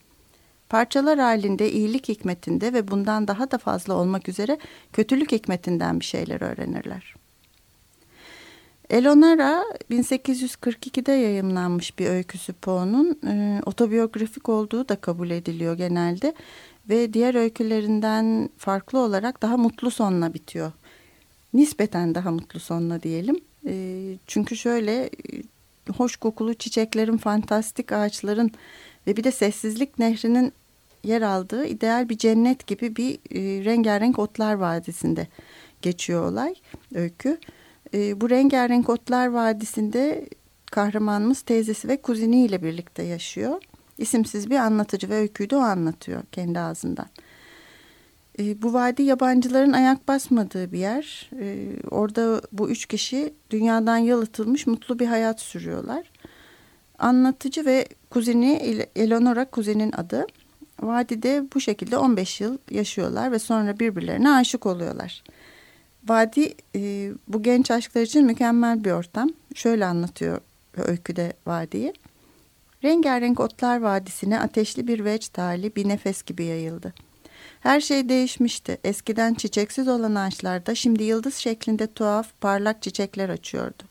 Parçalar 0.69 1.19
halinde 1.19 1.73
iyilik 1.73 2.09
hikmetinde 2.09 2.73
ve 2.73 2.89
bundan 2.89 3.29
daha 3.29 3.51
da 3.51 3.59
fazla 3.59 3.95
olmak 3.95 4.29
üzere 4.29 4.59
kötülük 4.93 5.33
hikmetinden 5.33 6.01
bir 6.01 6.05
şeyler 6.05 6.41
öğrenirler. 6.41 7.15
Eleonora 8.91 9.65
1842'de 9.91 11.13
yayımlanmış 11.13 11.99
bir 11.99 12.07
öyküsü 12.07 12.53
Poe'nun 12.53 13.19
e, 13.27 13.63
otobiyografik 13.67 14.49
olduğu 14.49 14.89
da 14.89 14.97
kabul 14.97 15.31
ediliyor 15.31 15.77
genelde 15.77 16.35
ve 16.89 17.13
diğer 17.13 17.35
öykülerinden 17.35 18.51
farklı 18.59 18.99
olarak 18.99 19.43
daha 19.43 19.57
mutlu 19.57 19.91
sonla 19.91 20.35
bitiyor. 20.35 20.73
Nispeten 21.55 22.15
daha 22.15 22.31
mutlu 22.31 22.61
sonla 22.61 23.03
diyelim. 23.03 23.41
E, 23.67 24.03
çünkü 24.27 24.57
şöyle 24.57 25.11
hoş 25.97 26.17
kokulu 26.17 26.55
çiçeklerin, 26.55 27.17
fantastik 27.17 27.93
ağaçların 27.93 28.51
ve 29.07 29.17
bir 29.17 29.25
de 29.25 29.33
sessizlik 29.33 29.99
nehrinin 29.99 30.53
yer 31.05 31.23
aldığı 31.23 31.67
ideal 31.67 32.09
bir 32.09 32.19
cennet 32.19 32.67
gibi 32.67 32.97
bir 32.97 33.15
e, 33.15 33.65
rengarenk 33.65 34.19
otlar 34.19 34.55
vadisinde 34.55 35.29
geçiyor 35.83 36.33
olay, 36.33 36.55
öykü. 36.95 37.39
E, 37.95 38.21
bu 38.21 38.31
rengarenk 38.31 38.89
otlar 38.89 39.27
vadisinde 39.27 40.29
kahramanımız 40.71 41.43
teyzesi 41.43 41.89
ve 41.89 42.03
kuziniyle 42.03 42.63
birlikte 42.63 43.03
yaşıyor. 43.03 43.63
İsimsiz 43.99 44.51
bir 44.51 44.57
anlatıcı 44.57 45.09
ve 45.09 45.15
öyküyü 45.15 45.51
de 45.51 45.57
o 45.57 45.61
anlatıyor 45.61 46.23
kendi 46.33 46.61
ağzından. 46.61 47.07
E, 48.39 48.63
bu 48.63 48.73
vadi 48.73 49.03
yabancıların 49.03 49.73
ayak 49.73 50.09
basmadığı 50.09 50.73
bir 50.73 50.79
yer. 50.79 51.31
E, 51.41 51.69
orada 51.91 52.43
bu 52.53 52.71
üç 52.71 52.87
kişi 52.87 53.35
dünyadan 53.51 53.97
yalıtılmış 53.97 54.67
mutlu 54.67 54.99
bir 54.99 55.07
hayat 55.07 55.41
sürüyorlar. 55.41 56.11
Anlatıcı 56.99 57.65
ve 57.65 57.89
kuzeni 58.11 58.53
Eleonora 58.97 59.45
kuzenin 59.45 59.93
adı. 59.93 60.27
Vadide 60.83 61.45
bu 61.55 61.61
şekilde 61.61 61.99
15 61.99 62.41
yıl 62.41 62.59
yaşıyorlar 62.71 63.33
ve 63.33 63.39
sonra 63.39 63.79
birbirlerine 63.79 64.31
aşık 64.31 64.67
oluyorlar. 64.67 65.23
Vadi 66.09 66.55
e, 66.77 67.11
bu 67.29 67.43
genç 67.43 67.71
aşklar 67.71 68.03
için 68.03 68.27
mükemmel 68.27 68.85
bir 68.85 68.91
ortam. 68.91 69.29
Şöyle 69.55 69.87
anlatıyor 69.87 70.41
öyküde 70.77 71.33
vadiyi. 71.47 71.93
Rengarenk 72.85 73.41
otlar 73.41 73.81
vadisine 73.81 74.41
ateşli 74.41 74.87
bir 74.87 75.05
veç 75.05 75.29
tali 75.29 75.77
bir 75.77 75.89
nefes 75.89 76.23
gibi 76.23 76.45
yayıldı. 76.45 76.95
Her 77.67 77.81
şey 77.81 78.09
değişmişti. 78.09 78.79
Eskiden 78.85 79.35
çiçeksiz 79.35 79.89
olan 79.89 80.15
ağaçlarda 80.15 80.75
şimdi 80.75 81.03
yıldız 81.03 81.35
şeklinde 81.35 81.87
tuhaf 81.87 82.27
parlak 82.41 82.83
çiçekler 82.83 83.29
açıyordu. 83.29 83.83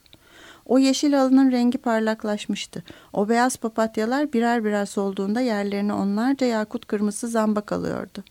O 0.66 0.80
yeşil 0.80 1.22
alının 1.22 1.52
rengi 1.52 1.78
parlaklaşmıştı. 1.78 2.84
O 3.14 3.30
beyaz 3.30 3.58
papatyalar 3.58 4.34
birer 4.34 4.66
birer 4.66 4.86
solduğunda 4.86 5.42
yerlerine 5.42 5.94
onlarca 5.94 6.48
yakut 6.48 6.86
kırmızı 6.88 7.28
zambak 7.28 7.72
alıyordu. 7.72 8.24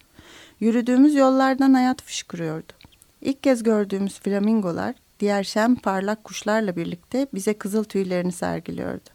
Yürüdüğümüz 0.60 1.14
yollardan 1.14 1.74
hayat 1.74 2.02
fışkırıyordu. 2.02 2.72
İlk 3.20 3.42
kez 3.42 3.62
gördüğümüz 3.62 4.20
flamingolar 4.20 4.94
diğer 5.20 5.44
şem 5.44 5.76
parlak 5.76 6.24
kuşlarla 6.24 6.76
birlikte 6.76 7.26
bize 7.34 7.54
kızıl 7.54 7.84
tüylerini 7.84 8.32
sergiliyordu. 8.32 9.10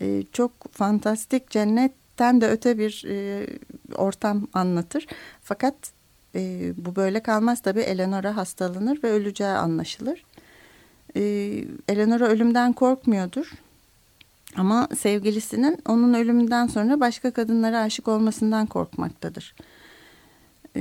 Ee, 0.00 0.22
çok 0.32 0.72
fantastik 0.72 1.50
cennetten 1.50 2.40
de 2.40 2.48
öte 2.48 2.78
bir 2.78 3.04
e, 3.08 3.46
ortam 4.00 4.46
anlatır. 4.52 5.06
Fakat 5.42 5.74
e, 6.34 6.72
bu 6.76 6.96
böyle 6.96 7.22
kalmaz 7.22 7.60
tabii 7.60 7.80
Eleanora 7.80 8.36
hastalanır 8.36 9.02
ve 9.04 9.10
öleceği 9.10 9.50
anlaşılır. 9.50 10.24
E, 11.16 11.20
Eleanora 11.88 12.28
ölümden 12.28 12.72
korkmuyordur. 12.72 13.52
Ama 14.56 14.88
sevgilisinin 14.98 15.78
onun 15.88 16.14
ölümünden 16.14 16.66
sonra 16.66 17.00
başka 17.00 17.30
kadınlara 17.30 17.80
aşık 17.80 18.08
olmasından 18.08 18.66
korkmaktadır. 18.66 19.54
E, 20.76 20.80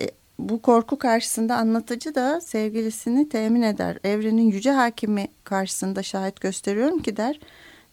e, 0.00 0.10
bu 0.38 0.62
korku 0.62 0.98
karşısında 0.98 1.56
anlatıcı 1.56 2.14
da 2.14 2.40
sevgilisini 2.40 3.28
temin 3.28 3.62
eder. 3.62 3.98
Evrenin 4.04 4.50
yüce 4.50 4.70
hakimi 4.70 5.28
karşısında 5.44 6.02
şahit 6.02 6.40
gösteriyorum 6.40 7.02
ki 7.02 7.16
der. 7.16 7.40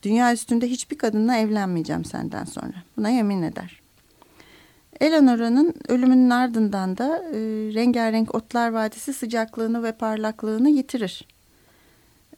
Dünya 0.04 0.34
üstünde 0.34 0.68
hiçbir 0.68 0.98
kadınla 0.98 1.36
evlenmeyeceğim 1.36 2.06
senden 2.06 2.46
sonra. 2.46 2.74
Buna 2.98 3.10
yemin 3.10 3.42
eder. 3.42 3.79
Eleanora'nın 5.02 5.74
ölümünün 5.88 6.30
ardından 6.30 6.98
da 6.98 7.18
e, 7.18 7.40
rengarenk 7.74 8.36
otlar 8.36 8.70
vadisi 8.70 9.14
sıcaklığını 9.14 9.84
ve 9.84 9.92
parlaklığını 9.92 10.70
yitirir. 10.70 11.28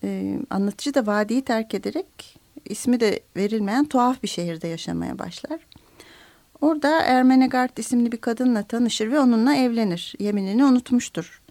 E, 0.03 0.39
anlatıcı 0.49 0.93
da 0.93 1.05
vadiyi 1.05 1.41
terk 1.41 1.73
ederek 1.73 2.39
ismi 2.69 2.99
de 2.99 3.19
verilmeyen 3.37 3.85
tuhaf 3.85 4.23
bir 4.23 4.27
şehirde 4.27 4.67
yaşamaya 4.67 5.19
başlar. 5.19 5.59
Orada 6.61 7.01
Ermenegard 7.01 7.77
isimli 7.77 8.11
bir 8.11 8.17
kadınla 8.17 8.63
tanışır 8.63 9.11
ve 9.11 9.19
onunla 9.19 9.55
evlenir. 9.55 10.15
Yeminini 10.19 10.65
unutmuştur. 10.65 11.41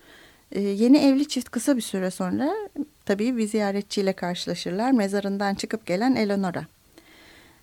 E, 0.53 0.61
yeni 0.61 0.99
evli 0.99 1.29
çift 1.29 1.51
kısa 1.51 1.77
bir 1.77 1.83
süre 1.83 2.11
sonra 2.11 2.55
tabii 3.05 3.37
bir 3.37 3.47
ziyaretçiyle 3.47 4.13
karşılaşırlar. 4.13 4.93
Mezarından 4.93 5.55
çıkıp 5.55 5.87
gelen 5.87 6.15
Eleonora. 6.15 6.67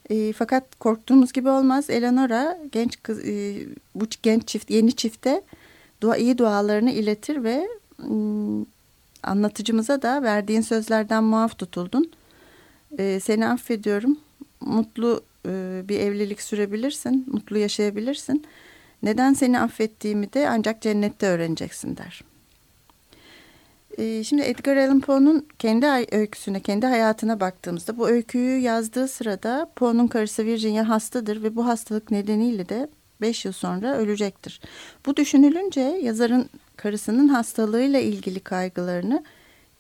E, 0.09 0.33
fakat 0.33 0.75
korktuğumuz 0.79 1.33
gibi 1.33 1.49
olmaz. 1.49 1.89
Eleonora 1.89 2.57
genç 2.71 3.03
kız, 3.03 3.25
e, 3.27 3.55
bu 3.95 4.05
genç 4.23 4.47
çift, 4.47 4.69
yeni 4.69 4.95
çifte 4.95 5.41
dua, 6.01 6.17
iyi 6.17 6.37
dualarını 6.37 6.91
iletir 6.91 7.43
ve 7.43 7.67
m, 7.97 8.65
anlatıcımıza 9.23 10.01
da 10.01 10.23
verdiğin 10.23 10.61
sözlerden 10.61 11.23
muaf 11.23 11.57
tutuldun. 11.57 12.11
E, 12.97 13.19
seni 13.19 13.47
affediyorum. 13.47 14.17
Mutlu 14.61 15.23
e, 15.45 15.81
bir 15.89 15.99
evlilik 15.99 16.41
sürebilirsin, 16.41 17.25
mutlu 17.27 17.57
yaşayabilirsin. 17.57 18.45
Neden 19.03 19.33
seni 19.33 19.59
affettiğimi 19.59 20.33
de 20.33 20.49
ancak 20.49 20.81
cennette 20.81 21.27
öğreneceksin 21.27 21.97
der. 21.97 22.23
E, 23.97 24.23
şimdi 24.23 24.41
Edgar 24.41 24.77
Allan 24.77 24.99
Poe'nun 24.99 25.47
kendi 25.59 25.85
öyküsüne, 26.11 26.59
kendi 26.59 26.85
hayatına 26.85 27.39
baktığımızda 27.39 27.97
bu 27.97 28.09
öyküyü 28.09 28.59
yazdığı 28.59 29.07
sırada 29.07 29.71
Poe'nun 29.75 30.07
karısı 30.07 30.45
Virginia 30.45 30.89
hastadır 30.89 31.43
ve 31.43 31.55
bu 31.55 31.65
hastalık 31.65 32.11
nedeniyle 32.11 32.69
de 32.69 32.89
beş 33.21 33.45
yıl 33.45 33.51
sonra 33.51 33.97
ölecektir. 33.97 34.61
Bu 35.05 35.15
düşünülünce 35.15 35.81
yazarın 35.81 36.49
karısının 36.75 37.27
hastalığıyla 37.27 37.99
ilgili 37.99 38.39
kaygılarını 38.39 39.23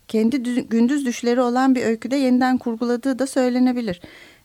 kendi 0.07 0.43
gündüz 0.69 1.05
düşleri 1.05 1.41
olan 1.41 1.75
bir 1.75 1.83
öyküde 1.83 2.15
yeniden 2.15 2.57
kurguladığı 2.57 3.19
da 3.19 3.27
söylenebilir. 3.27 4.01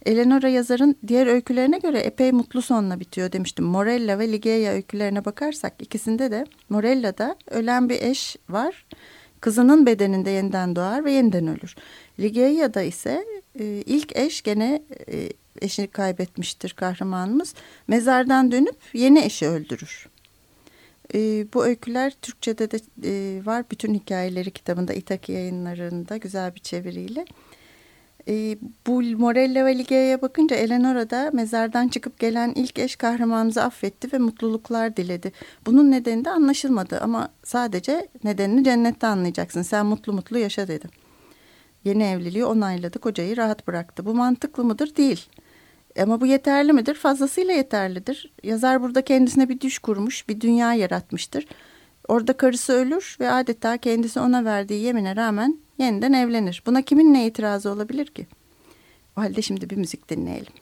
Eleonora 0.07 0.49
yazarın 0.49 0.97
diğer 1.07 1.27
öykülerine 1.27 1.79
göre 1.79 1.99
epey 1.99 2.33
mutlu 2.33 2.63
sonla 2.63 3.01
bitiyor 3.01 3.33
demiştim. 3.33 3.65
Morella 3.65 4.19
ve 4.19 4.33
Ligeia 4.33 4.73
öykülerine 4.73 5.25
bakarsak 5.25 5.73
ikisinde 5.79 6.31
de 6.31 6.45
Morella'da 6.69 7.37
ölen 7.51 7.89
bir 7.89 8.03
eş 8.03 8.37
var. 8.49 8.85
Kızının 9.43 9.87
bedeninde 9.87 10.31
yeniden 10.31 10.77
doğar 10.77 11.05
ve 11.05 11.13
yeniden 11.13 11.47
ölür. 11.47 11.75
Ligeia'da 12.21 12.83
ise 12.83 13.25
e, 13.59 13.65
ilk 13.65 14.17
eş 14.17 14.43
gene 14.43 14.83
e, 15.13 15.29
eşini 15.61 15.87
kaybetmiştir 15.87 16.71
kahramanımız. 16.71 17.55
Mezardan 17.89 18.53
dönüp 18.53 18.77
yeni 18.93 19.25
eşi 19.25 19.47
öldürür. 19.47 20.09
E, 21.15 21.19
bu 21.55 21.65
öyküler 21.65 22.13
Türkçe'de 22.23 22.71
de 22.71 22.79
e, 23.05 23.47
var. 23.47 23.65
Bütün 23.71 23.95
hikayeleri 23.95 24.51
kitabında 24.51 24.93
İtaki 24.93 25.33
yayınlarında 25.33 26.17
güzel 26.17 26.55
bir 26.55 26.61
çeviriyle. 26.61 27.25
E, 28.29 28.57
bu 28.87 29.03
Morella 29.03 29.67
ve 29.67 29.79
Ligeia'ya 29.79 30.23
bakınca 30.23 30.57
Eleonora 30.57 31.11
da 31.11 31.31
mezardan 31.33 31.89
çıkıp 31.89 32.19
gelen 32.19 32.53
ilk 32.55 32.79
eş 32.79 32.97
kahramanımızı 32.97 33.63
affetti 33.63 34.13
ve 34.13 34.19
mutluluklar 34.19 34.97
diledi. 34.97 35.33
Bunun 35.67 35.91
nedeni 35.91 36.25
de 36.25 36.31
anlaşılmadı 36.31 37.01
ama 37.01 37.29
sadece 37.45 38.09
nedenini 38.25 38.65
cennette 38.65 39.07
anlayacaksın. 39.07 39.63
Sen 39.63 39.87
mutlu 39.87 40.13
mutlu 40.13 40.39
yaşa 40.39 40.69
dedi. 40.69 40.89
Yeni 41.85 42.05
evliliği 42.05 42.45
onayladı, 42.45 42.99
kocayı 42.99 43.37
rahat 43.37 43.67
bıraktı. 43.67 44.07
Bu 44.07 44.15
mantıklı 44.15 44.65
mıdır? 44.65 44.97
Değil. 44.97 45.27
Ama 46.01 46.21
bu 46.21 46.27
yeterli 46.27 46.73
midir? 46.73 46.95
Fazlasıyla 46.95 47.55
yeterlidir. 47.55 48.33
Yazar 48.43 48.83
burada 48.83 49.03
kendisine 49.03 49.49
bir 49.49 49.61
düş 49.61 49.79
kurmuş, 49.79 50.29
bir 50.29 50.41
dünya 50.41 50.75
yaratmıştır. 50.75 51.47
Orada 52.09 52.33
karısı 52.33 52.73
ölür 52.73 53.17
ve 53.21 53.31
adeta 53.31 53.79
kendisi 53.79 54.21
ona 54.21 54.45
verdiği 54.45 54.83
yemine 54.83 55.17
rağmen 55.17 55.59
yeniden 55.85 56.13
evlenir. 56.13 56.63
Buna 56.67 56.83
kimin 56.83 57.15
ne 57.15 57.27
itirazı 57.27 57.71
olabilir 57.71 58.07
ki? 58.07 58.27
O 59.17 59.21
halde 59.21 59.43
şimdi 59.43 59.71
bir 59.71 59.77
müzik 59.77 60.09
dinleyelim. 60.09 60.53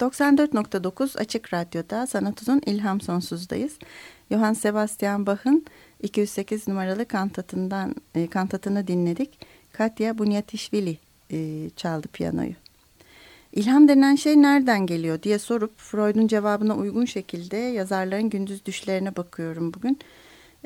94.9 0.00 1.18
Açık 1.18 1.54
Radyo'da 1.54 2.06
Sanat 2.06 2.42
Uzun 2.42 2.62
İlham 2.66 3.00
Sonsuz'dayız. 3.00 3.78
Johann 4.30 4.52
Sebastian 4.52 5.26
Bach'ın 5.26 5.64
208 6.02 6.68
numaralı 6.68 7.04
kantatından 7.04 7.94
e, 8.14 8.26
kantatını 8.26 8.86
dinledik. 8.86 9.38
Katya 9.72 10.18
Bunyatishvili 10.18 10.98
e, 11.32 11.70
çaldı 11.76 12.08
piyanoyu. 12.08 12.52
İlham 13.52 13.88
denen 13.88 14.14
şey 14.14 14.42
nereden 14.42 14.86
geliyor 14.86 15.22
diye 15.22 15.38
sorup 15.38 15.78
Freud'un 15.78 16.26
cevabına 16.26 16.76
uygun 16.76 17.04
şekilde 17.04 17.56
yazarların 17.56 18.30
gündüz 18.30 18.66
düşlerine 18.66 19.16
bakıyorum 19.16 19.74
bugün. 19.74 19.98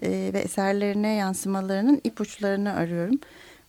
E, 0.02 0.10
ve 0.32 0.38
eserlerine 0.38 1.14
yansımalarının 1.14 2.00
ipuçlarını 2.04 2.72
arıyorum. 2.72 3.18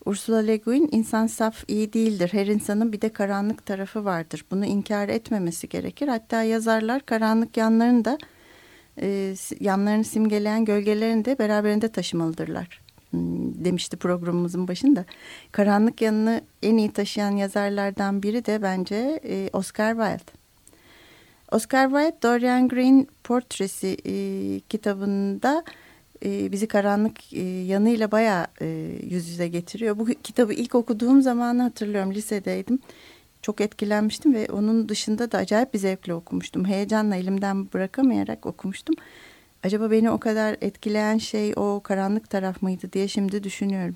Ursula 0.05 0.37
Le 0.37 0.57
Guin 0.57 0.89
insan 0.91 1.27
saf 1.27 1.63
iyi 1.67 1.93
değildir. 1.93 2.29
Her 2.31 2.47
insanın 2.47 2.93
bir 2.93 3.01
de 3.01 3.09
karanlık 3.09 3.65
tarafı 3.65 4.05
vardır. 4.05 4.45
Bunu 4.51 4.65
inkar 4.65 5.09
etmemesi 5.09 5.69
gerekir. 5.69 6.07
Hatta 6.07 6.43
yazarlar 6.43 7.05
karanlık 7.05 7.57
yanlarını 7.57 8.05
da 8.05 8.17
e, 9.01 9.35
yanlarını 9.59 10.03
simgeleyen 10.03 10.65
gölgelerini 10.65 11.25
de 11.25 11.39
beraberinde 11.39 11.87
taşımalıdırlar 11.87 12.81
hmm, 13.11 13.65
demişti 13.65 13.97
programımızın 13.97 14.67
başında. 14.67 15.05
Karanlık 15.51 16.01
yanını 16.01 16.41
en 16.63 16.77
iyi 16.77 16.91
taşıyan 16.91 17.31
yazarlardan 17.31 18.23
biri 18.23 18.45
de 18.45 18.61
bence 18.61 19.19
e, 19.25 19.49
Oscar 19.53 19.91
Wilde. 19.91 20.43
Oscar 21.51 21.89
Wilde 21.89 22.17
Dorian 22.23 22.67
Gray 22.67 23.05
portresi 23.23 23.97
e, 24.05 24.13
kitabında 24.59 25.63
e, 26.25 26.51
bizi 26.51 26.67
karanlık 26.67 27.33
e, 27.33 27.41
yanıyla 27.41 28.11
bayağı 28.11 28.47
e, 28.61 28.65
yüz 29.09 29.29
yüze 29.29 29.47
getiriyor. 29.47 29.99
Bu 29.99 30.05
kitabı 30.05 30.53
ilk 30.53 30.75
okuduğum 30.75 31.21
zamanı 31.21 31.61
hatırlıyorum 31.61 32.13
lisedeydim. 32.13 32.79
Çok 33.41 33.61
etkilenmiştim 33.61 34.33
ve 34.33 34.47
onun 34.51 34.89
dışında 34.89 35.31
da 35.31 35.37
acayip 35.37 35.73
bir 35.73 35.79
zevkle 35.79 36.13
okumuştum. 36.13 36.65
Heyecanla 36.65 37.15
elimden 37.15 37.73
bırakamayarak 37.73 38.45
okumuştum. 38.45 38.95
Acaba 39.63 39.91
beni 39.91 40.11
o 40.11 40.19
kadar 40.19 40.57
etkileyen 40.61 41.17
şey 41.17 41.53
o 41.55 41.81
karanlık 41.83 42.29
taraf 42.29 42.61
mıydı 42.61 42.93
diye 42.93 43.07
şimdi 43.07 43.43
düşünüyorum. 43.43 43.95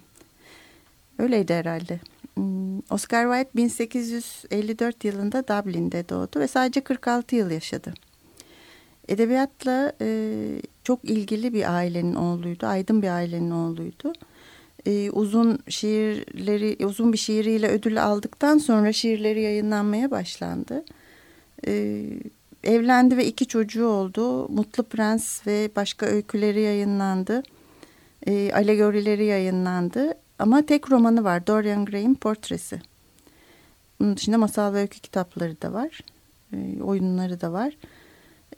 Öyleydi 1.20 1.54
herhalde. 1.54 2.00
Hmm, 2.34 2.78
Oscar 2.90 3.24
Wilde 3.24 3.50
1854 3.56 5.04
yılında 5.04 5.48
Dublin'de 5.48 6.10
doğdu 6.10 6.40
ve 6.40 6.48
sadece 6.48 6.82
46 6.82 7.36
yıl 7.36 7.52
yaşadı. 7.52 7.94
Edebiyatla 9.08 9.94
e, 10.02 10.08
çok 10.88 11.06
ilgili 11.06 11.54
bir 11.54 11.76
ailenin 11.76 12.16
oğluydu. 12.16 12.66
Aydın 12.66 13.02
bir 13.02 13.08
ailenin 13.08 13.52
oğluydu. 13.52 14.14
E, 14.86 15.12
uzun 15.12 15.60
şiirleri, 15.70 16.86
uzun 16.86 17.14
bir 17.14 17.18
şiiriyle 17.18 17.68
ödül 17.68 18.04
aldıktan 18.04 18.58
sonra 18.58 18.94
şiirleri 18.94 19.42
yayınlanmaya 19.42 20.12
başlandı. 20.12 20.86
E, 21.68 22.04
evlendi 22.64 23.18
ve 23.18 23.26
iki 23.26 23.46
çocuğu 23.46 23.88
oldu. 23.88 24.50
Mutlu 24.50 24.84
Prens 24.84 25.48
ve 25.48 25.70
başka 25.76 26.06
öyküleri 26.06 26.62
yayınlandı. 26.62 27.44
E, 28.28 28.52
alegorileri 28.54 29.26
yayınlandı. 29.26 30.14
Ama 30.40 30.66
tek 30.66 30.92
romanı 30.92 31.24
var. 31.24 31.48
Dorian 31.48 31.86
Gray'in 31.86 32.16
Portresi. 32.16 32.82
Bunun 34.00 34.18
dışında 34.18 34.38
masal 34.38 34.74
ve 34.74 34.80
öykü 34.80 35.00
kitapları 35.00 35.62
da 35.62 35.74
var. 35.74 36.02
E, 36.54 36.84
oyunları 36.84 37.42
da 37.42 37.54
var. 37.54 37.74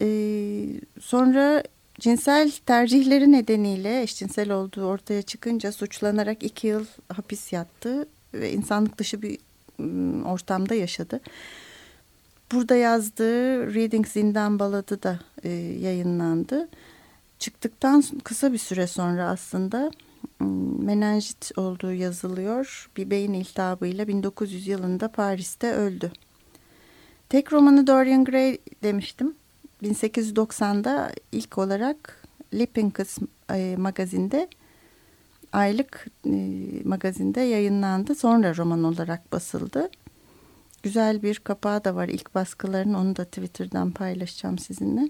Ee, 0.02 0.66
sonra 1.02 1.64
cinsel 2.00 2.52
tercihleri 2.66 3.32
nedeniyle 3.32 4.02
eşcinsel 4.02 4.52
olduğu 4.52 4.86
ortaya 4.86 5.22
çıkınca 5.22 5.72
suçlanarak 5.72 6.44
iki 6.44 6.68
yıl 6.68 6.86
hapis 7.14 7.54
yattı 7.54 8.08
ve 8.34 8.52
insanlık 8.52 8.98
dışı 8.98 9.22
bir 9.22 9.38
ortamda 10.26 10.76
yaşadı. 10.76 11.20
Burada 12.52 12.76
yazdığı 12.76 13.74
Reading 13.76 14.08
Zindan 14.08 14.60
Baladı 14.60 15.04
da 15.04 15.20
e, 15.44 15.50
yayınlandı. 15.50 16.70
Çıktıktan 17.40 18.04
kısa 18.24 18.54
bir 18.54 18.58
süre 18.58 18.88
sonra 18.88 19.30
aslında 19.30 19.92
menenjit 20.80 21.52
olduğu 21.58 21.94
yazılıyor. 21.94 22.90
Bir 22.98 23.10
beyin 23.10 23.34
iltihabıyla 23.34 24.08
1900 24.08 24.68
yılında 24.68 25.08
Paris'te 25.08 25.74
öldü. 25.74 26.12
Tek 27.30 27.54
romanı 27.54 27.88
Dorian 27.88 28.26
Gray 28.26 28.58
demiştim. 28.84 29.36
1890'da 29.84 31.12
ilk 31.32 31.58
olarak 31.58 32.28
Lippinkus 32.54 33.18
e, 33.54 33.76
magazinde 33.78 34.48
aylık 35.54 36.08
e, 36.26 36.32
magazinde 36.84 37.42
yayınlandı. 37.42 38.16
Sonra 38.16 38.58
roman 38.58 38.84
olarak 38.84 39.32
basıldı. 39.32 39.90
Güzel 40.84 41.24
bir 41.24 41.40
kapağı 41.40 41.84
da 41.84 41.96
var 41.96 42.08
ilk 42.08 42.36
baskıların 42.36 42.94
onu 42.94 43.16
da 43.16 43.26
Twitter'dan 43.26 43.92
paylaşacağım 43.92 44.60
sizinle. 44.60 45.10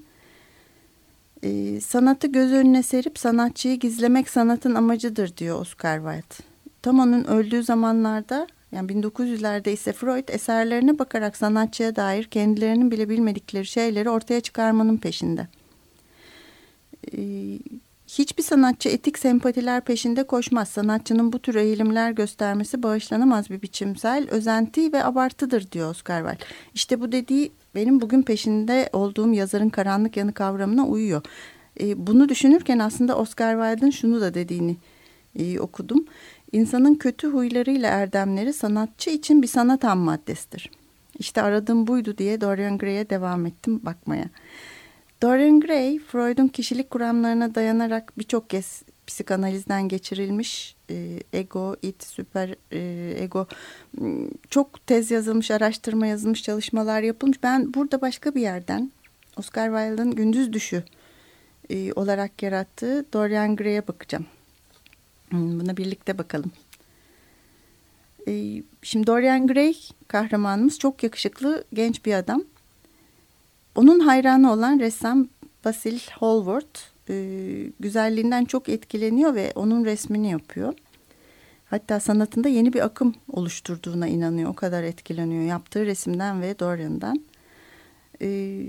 E, 1.43 1.81
sanatı 1.81 2.27
göz 2.27 2.51
önüne 2.51 2.83
serip 2.83 3.19
sanatçıyı 3.19 3.79
gizlemek 3.79 4.29
sanatın 4.29 4.75
amacıdır 4.75 5.37
diyor 5.37 5.61
Oscar 5.61 5.97
Wilde. 5.97 6.49
Tam 6.81 6.99
onun 6.99 7.23
öldüğü 7.23 7.63
zamanlarda 7.63 8.47
yani 8.71 8.91
1900'lerde 8.91 9.69
ise 9.71 9.93
Freud 9.93 10.27
eserlerine 10.27 10.99
bakarak 10.99 11.37
sanatçıya 11.37 11.95
dair 11.95 12.23
kendilerinin 12.23 12.91
bile 12.91 13.09
bilmedikleri 13.09 13.65
şeyleri 13.65 14.09
ortaya 14.09 14.41
çıkarmanın 14.41 14.97
peşinde. 14.97 15.47
Ee, 17.17 17.59
hiçbir 18.07 18.43
sanatçı 18.43 18.89
etik 18.89 19.19
sempatiler 19.19 19.81
peşinde 19.81 20.23
koşmaz. 20.23 20.69
Sanatçının 20.69 21.33
bu 21.33 21.39
tür 21.39 21.55
eğilimler 21.55 22.11
göstermesi 22.11 22.83
bağışlanamaz 22.83 23.49
bir 23.49 23.61
biçimsel 23.61 24.29
özenti 24.29 24.93
ve 24.93 25.03
abartıdır 25.03 25.71
diyor 25.71 25.89
Oscar 25.89 26.23
Wilde. 26.23 26.45
İşte 26.73 27.01
bu 27.01 27.11
dediği 27.11 27.51
benim 27.75 28.01
bugün 28.01 28.21
peşinde 28.21 28.89
olduğum 28.93 29.33
yazarın 29.33 29.69
karanlık 29.69 30.17
yanı 30.17 30.33
kavramına 30.33 30.87
uyuyor. 30.87 31.21
Ee, 31.81 32.07
bunu 32.07 32.29
düşünürken 32.29 32.79
aslında 32.79 33.17
Oscar 33.17 33.53
Wilde'ın 33.53 33.91
şunu 33.91 34.21
da 34.21 34.33
dediğini 34.33 34.77
e, 35.39 35.59
okudum. 35.59 36.05
İnsanın 36.51 36.95
kötü 36.95 37.27
huylarıyla 37.27 37.89
erdemleri 37.89 38.53
sanatçı 38.53 39.09
için 39.09 39.41
bir 39.41 39.47
sanat 39.47 39.83
ham 39.83 39.99
maddesidir. 39.99 40.71
İşte 41.19 41.41
aradığım 41.41 41.87
buydu 41.87 42.17
diye 42.17 42.41
Dorian 42.41 42.77
Gray'e 42.77 43.09
devam 43.09 43.45
ettim 43.45 43.81
bakmaya. 43.85 44.25
Dorian 45.21 45.59
Gray, 45.59 45.99
Freud'un 45.99 46.47
kişilik 46.47 46.89
kuramlarına 46.89 47.55
dayanarak 47.55 48.13
birçok 48.17 48.49
kez 48.49 48.83
psikanalizden 49.07 49.87
geçirilmiş 49.87 50.75
e, 50.89 51.23
ego, 51.33 51.75
it, 51.81 52.03
süper 52.03 52.55
e, 52.71 53.13
ego 53.23 53.47
çok 54.49 54.87
tez 54.87 55.11
yazılmış, 55.11 55.51
araştırma 55.51 56.07
yazılmış, 56.07 56.43
çalışmalar 56.43 57.01
yapılmış. 57.01 57.43
Ben 57.43 57.73
burada 57.73 58.01
başka 58.01 58.35
bir 58.35 58.41
yerden 58.41 58.91
Oscar 59.37 59.65
Wilde'ın 59.65 60.11
Gündüz 60.11 60.53
Düşü 60.53 60.83
e, 61.69 61.93
olarak 61.93 62.43
yarattığı 62.43 63.05
Dorian 63.13 63.55
Gray'e 63.55 63.87
bakacağım. 63.87 64.25
Hmm, 65.29 65.59
buna 65.59 65.77
birlikte 65.77 66.17
bakalım. 66.17 66.51
Ee, 68.27 68.63
şimdi 68.81 69.07
Dorian 69.07 69.47
Gray 69.47 69.75
kahramanımız 70.07 70.79
çok 70.79 71.03
yakışıklı 71.03 71.63
genç 71.73 72.05
bir 72.05 72.13
adam. 72.13 72.43
Onun 73.75 73.99
hayranı 73.99 74.53
olan 74.53 74.79
ressam 74.79 75.27
Basil 75.65 75.99
Hallward 76.11 76.75
e, 77.09 77.15
güzelliğinden 77.79 78.45
çok 78.45 78.69
etkileniyor 78.69 79.35
ve 79.35 79.51
onun 79.55 79.85
resmini 79.85 80.31
yapıyor. 80.31 80.73
Hatta 81.65 81.99
sanatında 81.99 82.49
yeni 82.49 82.73
bir 82.73 82.85
akım 82.85 83.15
oluşturduğuna 83.31 84.07
inanıyor. 84.07 84.49
O 84.49 84.53
kadar 84.53 84.83
etkileniyor 84.83 85.43
yaptığı 85.43 85.85
resimden 85.85 86.41
ve 86.41 86.59
Dorian'dan. 86.59 87.23
Ee, 88.21 88.65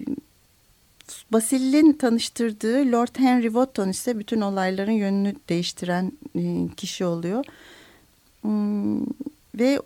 Basil'in 1.33 1.93
tanıştırdığı 1.93 2.93
Lord 2.93 3.19
Henry 3.19 3.47
Wotton 3.47 3.89
ise 3.89 4.19
bütün 4.19 4.41
olayların 4.41 4.93
yönünü 4.93 5.35
değiştiren 5.49 6.13
e, 6.37 6.75
kişi 6.77 7.05
oluyor. 7.05 7.45
Hmm, 8.43 9.01
ve 9.55 9.81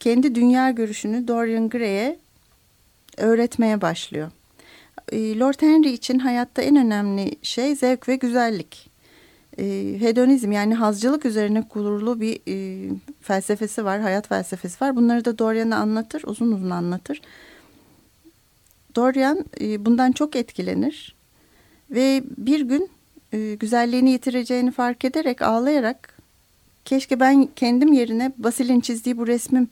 kendi 0.00 0.34
dünya 0.34 0.70
görüşünü 0.70 1.28
Dorian 1.28 1.68
Gray'e 1.68 2.18
öğretmeye 3.16 3.80
başlıyor. 3.80 4.30
E, 5.12 5.38
Lord 5.38 5.62
Henry 5.62 5.90
için 5.90 6.18
hayatta 6.18 6.62
en 6.62 6.76
önemli 6.76 7.36
şey 7.42 7.76
zevk 7.76 8.08
ve 8.08 8.16
güzellik. 8.16 8.90
E, 9.58 9.64
hedonizm 10.00 10.52
yani 10.52 10.74
hazcılık 10.74 11.24
üzerine 11.24 11.68
kurulu 11.68 12.20
bir 12.20 12.40
felsefesi 13.20 13.84
var, 13.84 14.00
hayat 14.00 14.28
felsefesi 14.28 14.84
var. 14.84 14.96
Bunları 14.96 15.24
da 15.24 15.38
Dorian'a 15.38 15.76
anlatır, 15.76 16.22
uzun 16.26 16.52
uzun 16.52 16.70
anlatır. 16.70 17.20
Dorian 18.96 19.44
e, 19.60 19.84
bundan 19.84 20.12
çok 20.12 20.36
etkilenir 20.36 21.14
ve 21.90 22.22
bir 22.36 22.60
gün 22.60 22.90
e, 23.32 23.54
güzelliğini 23.54 24.10
yitireceğini 24.10 24.70
fark 24.70 25.04
ederek 25.04 25.42
ağlayarak 25.42 26.18
keşke 26.84 27.20
ben 27.20 27.48
kendim 27.56 27.92
yerine 27.92 28.32
Basil'in 28.38 28.80
çizdiği 28.80 29.18
bu 29.18 29.26
resmim 29.26 29.68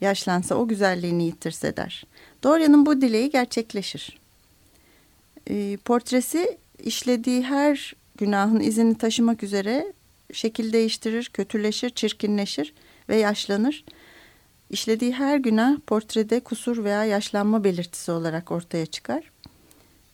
yaşlansa 0.00 0.54
o 0.54 0.68
güzelliğini 0.68 1.24
yitirse 1.24 1.76
der. 1.76 2.04
Dorian'ın 2.42 2.86
bu 2.86 3.00
dileği 3.00 3.30
gerçekleşir. 3.30 4.18
E, 5.50 5.76
portresi 5.76 6.58
işlediği 6.84 7.42
her 7.42 7.94
günahın 8.16 8.60
izini 8.60 8.98
taşımak 8.98 9.42
üzere 9.42 9.92
şekil 10.32 10.72
değiştirir, 10.72 11.30
kötüleşir, 11.34 11.90
çirkinleşir 11.90 12.74
ve 13.08 13.16
yaşlanır. 13.16 13.84
İşlediği 14.72 15.12
her 15.12 15.36
günah 15.36 15.80
portrede 15.86 16.40
kusur 16.40 16.84
veya 16.84 17.04
yaşlanma 17.04 17.64
belirtisi 17.64 18.12
olarak 18.12 18.50
ortaya 18.50 18.86
çıkar. 18.86 19.30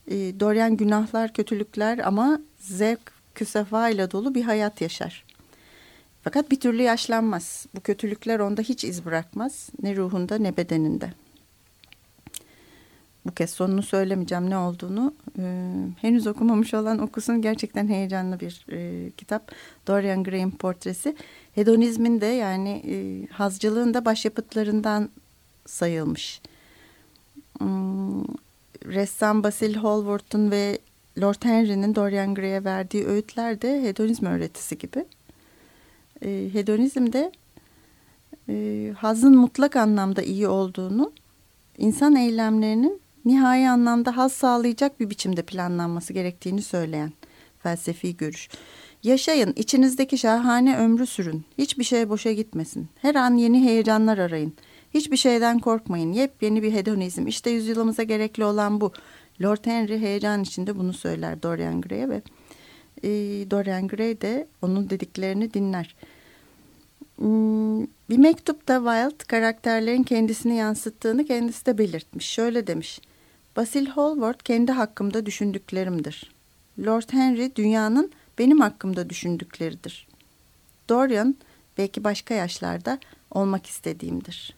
E, 0.07 0.39
Dorian 0.39 0.77
günahlar, 0.77 1.33
kötülükler 1.33 1.97
ama 1.97 2.41
zevk, 2.59 3.11
küsefa 3.35 3.89
ile 3.89 4.11
dolu 4.11 4.35
bir 4.35 4.43
hayat 4.43 4.81
yaşar. 4.81 5.25
Fakat 6.23 6.51
bir 6.51 6.59
türlü 6.59 6.81
yaşlanmaz. 6.81 7.65
Bu 7.75 7.81
kötülükler 7.81 8.39
onda 8.39 8.61
hiç 8.61 8.83
iz 8.83 9.05
bırakmaz. 9.05 9.69
Ne 9.81 9.95
ruhunda 9.95 10.37
ne 10.37 10.57
bedeninde. 10.57 11.13
Bu 13.25 13.31
kez 13.31 13.49
sonunu 13.49 13.83
söylemeyeceğim 13.83 14.49
ne 14.49 14.57
olduğunu. 14.57 15.13
Ee, 15.39 15.73
henüz 16.01 16.27
okumamış 16.27 16.73
olan 16.73 16.99
okusun. 16.99 17.41
Gerçekten 17.41 17.87
heyecanlı 17.87 18.39
bir 18.39 18.65
e, 18.71 19.11
kitap. 19.11 19.51
Dorian 19.87 20.23
Gray'in 20.23 20.51
portresi. 20.51 21.15
Hedonizmin 21.55 22.21
de 22.21 22.25
yani 22.25 22.83
e, 22.87 23.27
hazcılığın 23.33 23.93
da 23.93 24.05
başyapıtlarından 24.05 25.09
sayılmış. 25.65 26.41
Hmm, 27.59 28.23
ressam 28.85 29.43
Basil 29.43 29.75
Hallward'un 29.75 30.51
ve 30.51 30.79
Lord 31.21 31.45
Henry'nin 31.45 31.95
Dorian 31.95 32.35
Gray'e 32.35 32.63
verdiği 32.63 33.05
öğütler 33.05 33.61
de 33.61 33.83
hedonizm 33.83 34.25
öğretisi 34.25 34.77
gibi. 34.77 35.05
E, 36.21 36.49
hedonizmde 36.53 37.31
e, 38.49 38.93
hazın 38.97 39.37
mutlak 39.37 39.75
anlamda 39.75 40.21
iyi 40.21 40.47
olduğunu, 40.47 41.11
insan 41.77 42.15
eylemlerinin 42.15 43.01
nihai 43.25 43.69
anlamda 43.69 44.17
haz 44.17 44.31
sağlayacak 44.31 44.99
bir 44.99 45.09
biçimde 45.09 45.41
planlanması 45.41 46.13
gerektiğini 46.13 46.61
söyleyen 46.61 47.11
felsefi 47.63 48.17
görüş. 48.17 48.49
Yaşayın, 49.03 49.53
içinizdeki 49.55 50.17
şahane 50.17 50.77
ömrü 50.77 51.05
sürün. 51.05 51.45
Hiçbir 51.57 51.83
şey 51.83 52.09
boşa 52.09 52.31
gitmesin. 52.31 52.87
Her 53.01 53.15
an 53.15 53.35
yeni 53.35 53.63
heyecanlar 53.63 54.17
arayın. 54.17 54.53
Hiçbir 54.93 55.17
şeyden 55.17 55.59
korkmayın. 55.59 56.13
Yepyeni 56.13 56.63
bir 56.63 56.73
hedonizm. 56.73 57.27
İşte 57.27 57.49
yüzyılımıza 57.49 58.03
gerekli 58.03 58.45
olan 58.45 58.81
bu. 58.81 58.91
Lord 59.41 59.65
Henry 59.65 59.99
heyecan 59.99 60.43
içinde 60.43 60.77
bunu 60.77 60.93
söyler 60.93 61.43
Dorian 61.43 61.81
Gray'e 61.81 62.09
ve 62.09 62.21
e, 63.03 63.09
Dorian 63.51 63.87
Gray 63.87 64.21
de 64.21 64.47
onun 64.61 64.89
dediklerini 64.89 65.53
dinler. 65.53 65.95
Hmm, 67.15 67.83
bir 67.83 68.17
mektupta 68.17 68.75
Wilde 68.75 69.23
karakterlerin 69.27 70.03
kendisini 70.03 70.55
yansıttığını 70.55 71.25
kendisi 71.25 71.65
de 71.65 71.77
belirtmiş. 71.77 72.25
Şöyle 72.25 72.67
demiş. 72.67 73.01
Basil 73.59 73.85
Hallward 73.85 74.39
kendi 74.43 74.71
hakkımda 74.71 75.25
düşündüklerimdir. 75.25 76.31
Lord 76.79 77.13
Henry 77.13 77.55
dünyanın 77.55 78.11
benim 78.37 78.59
hakkımda 78.59 79.09
düşündükleridir. 79.09 80.07
Dorian 80.89 81.35
belki 81.77 82.03
başka 82.03 82.33
yaşlarda 82.33 82.99
olmak 83.31 83.65
istediğimdir. 83.65 84.55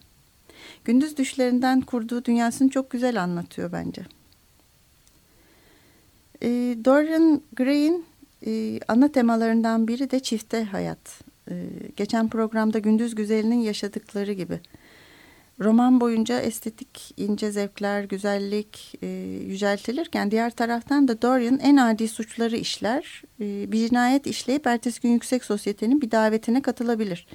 Gündüz 0.84 1.16
düşlerinden 1.16 1.80
kurduğu 1.80 2.24
dünyasını 2.24 2.70
çok 2.70 2.90
güzel 2.90 3.22
anlatıyor 3.22 3.72
bence. 3.72 4.02
E, 6.42 6.48
Dorian 6.84 7.42
Gray'in 7.52 8.06
e, 8.46 8.80
ana 8.88 9.12
temalarından 9.12 9.88
biri 9.88 10.10
de 10.10 10.20
çifte 10.20 10.64
hayat. 10.64 11.22
E, 11.50 11.54
geçen 11.96 12.28
programda 12.28 12.78
Gündüz 12.78 13.14
Güzel'in 13.14 13.60
yaşadıkları 13.60 14.32
gibi. 14.32 14.60
Roman 15.64 16.00
boyunca 16.00 16.40
estetik 16.40 17.14
ince 17.16 17.50
zevkler, 17.52 18.04
güzellik 18.04 18.94
e, 19.02 19.06
yüceltilirken 19.46 20.30
diğer 20.30 20.50
taraftan 20.50 21.08
da 21.08 21.22
Dorian 21.22 21.58
en 21.58 21.76
adi 21.76 22.08
suçları 22.08 22.56
işler. 22.56 23.22
E, 23.40 23.72
bir 23.72 23.88
cinayet 23.88 24.26
işleyip 24.26 24.66
ertesi 24.66 25.00
gün 25.00 25.10
yüksek 25.10 25.44
sosyetenin 25.44 26.00
bir 26.00 26.10
davetine 26.10 26.62
katılabilir. 26.62 27.26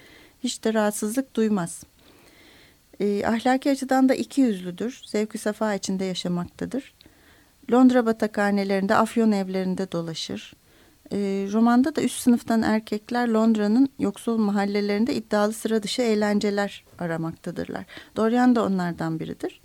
Hiç 0.44 0.64
de 0.64 0.74
rahatsızlık 0.74 1.36
duymaz. 1.36 1.84
E, 3.00 3.26
ahlaki 3.26 3.72
açıdan 3.72 4.10
da 4.10 4.16
iki 4.16 4.42
yüzlüdür. 4.42 5.02
Zevki 5.06 5.38
safa 5.38 5.74
içinde 5.74 6.06
yaşamaktadır. 6.06 6.94
Londra 7.72 8.06
batakhanelerinde, 8.06 8.96
afyon 8.96 9.32
evlerinde 9.32 9.92
dolaşır. 9.92 10.54
E, 11.12 11.18
romanda 11.52 11.96
da 11.96 12.02
üst 12.02 12.22
sınıftan 12.22 12.62
erkekler 12.62 13.28
Londra'nın 13.28 13.90
yoksul 14.00 14.38
mahallelerinde 14.38 15.16
iddialı 15.16 15.54
sıra 15.54 15.84
dışı 15.84 16.02
eğlenceler 16.02 16.86
aramaktadırlar. 17.00 17.86
Dorian 18.16 18.56
da 18.56 18.66
onlardan 18.66 19.20
biridir. 19.20 19.62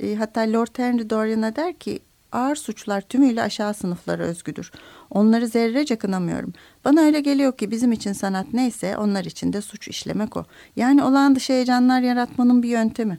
E, 0.00 0.14
hatta 0.14 0.40
Lord 0.40 0.78
Henry 0.78 1.10
Dorian'a 1.10 1.56
der 1.56 1.74
ki 1.74 2.00
ağır 2.32 2.56
suçlar 2.56 3.00
tümüyle 3.00 3.42
aşağı 3.42 3.74
sınıflara 3.74 4.22
özgüdür. 4.22 4.72
Onları 5.10 5.48
zerrece 5.48 5.96
kınamıyorum. 5.96 6.52
Bana 6.84 7.00
öyle 7.00 7.20
geliyor 7.20 7.56
ki 7.56 7.70
bizim 7.70 7.92
için 7.92 8.12
sanat 8.12 8.46
neyse 8.52 8.96
onlar 8.96 9.24
için 9.24 9.52
de 9.52 9.60
suç 9.60 9.88
işlemek 9.88 10.36
o. 10.36 10.44
Yani 10.76 11.04
olağan 11.04 11.36
dışı 11.36 11.52
heyecanlar 11.52 12.00
yaratmanın 12.00 12.62
bir 12.62 12.68
yöntemi. 12.68 13.18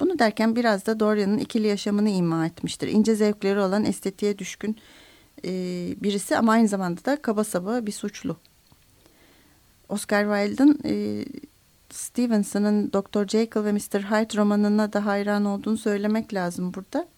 Bunu 0.00 0.18
derken 0.18 0.56
biraz 0.56 0.86
da 0.86 1.00
Dorian'ın 1.00 1.38
ikili 1.38 1.66
yaşamını 1.66 2.10
ima 2.10 2.46
etmiştir. 2.46 2.88
İnce 2.88 3.14
zevkleri 3.14 3.60
olan 3.60 3.84
estetiğe 3.84 4.38
düşkün 4.38 4.76
e, 5.44 5.50
birisi 6.02 6.36
ama 6.36 6.52
aynı 6.52 6.68
zamanda 6.68 7.04
da 7.04 7.22
kaba 7.22 7.44
saba 7.44 7.86
bir 7.86 7.92
suçlu. 7.92 8.36
Oscar 9.88 10.46
Wilde'ın 10.46 10.78
e, 10.84 11.24
Stevenson'ın 11.90 12.92
Dr. 12.92 13.28
Jekyll 13.28 13.64
ve 13.64 13.72
Mr. 13.72 14.02
Hyde 14.02 14.36
romanına 14.36 14.92
da 14.92 15.06
hayran 15.06 15.44
olduğunu 15.44 15.78
söylemek 15.78 16.34
lazım 16.34 16.74
burada. 16.74 17.08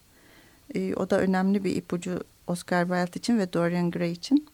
E, 0.74 0.94
o 0.94 1.10
da 1.10 1.20
önemli 1.20 1.64
bir 1.64 1.76
ipucu 1.76 2.20
Oscar 2.46 2.82
Wilde 2.82 3.18
için 3.18 3.38
ve 3.38 3.52
Dorian 3.52 3.90
Gray 3.90 4.12
için. 4.12 4.46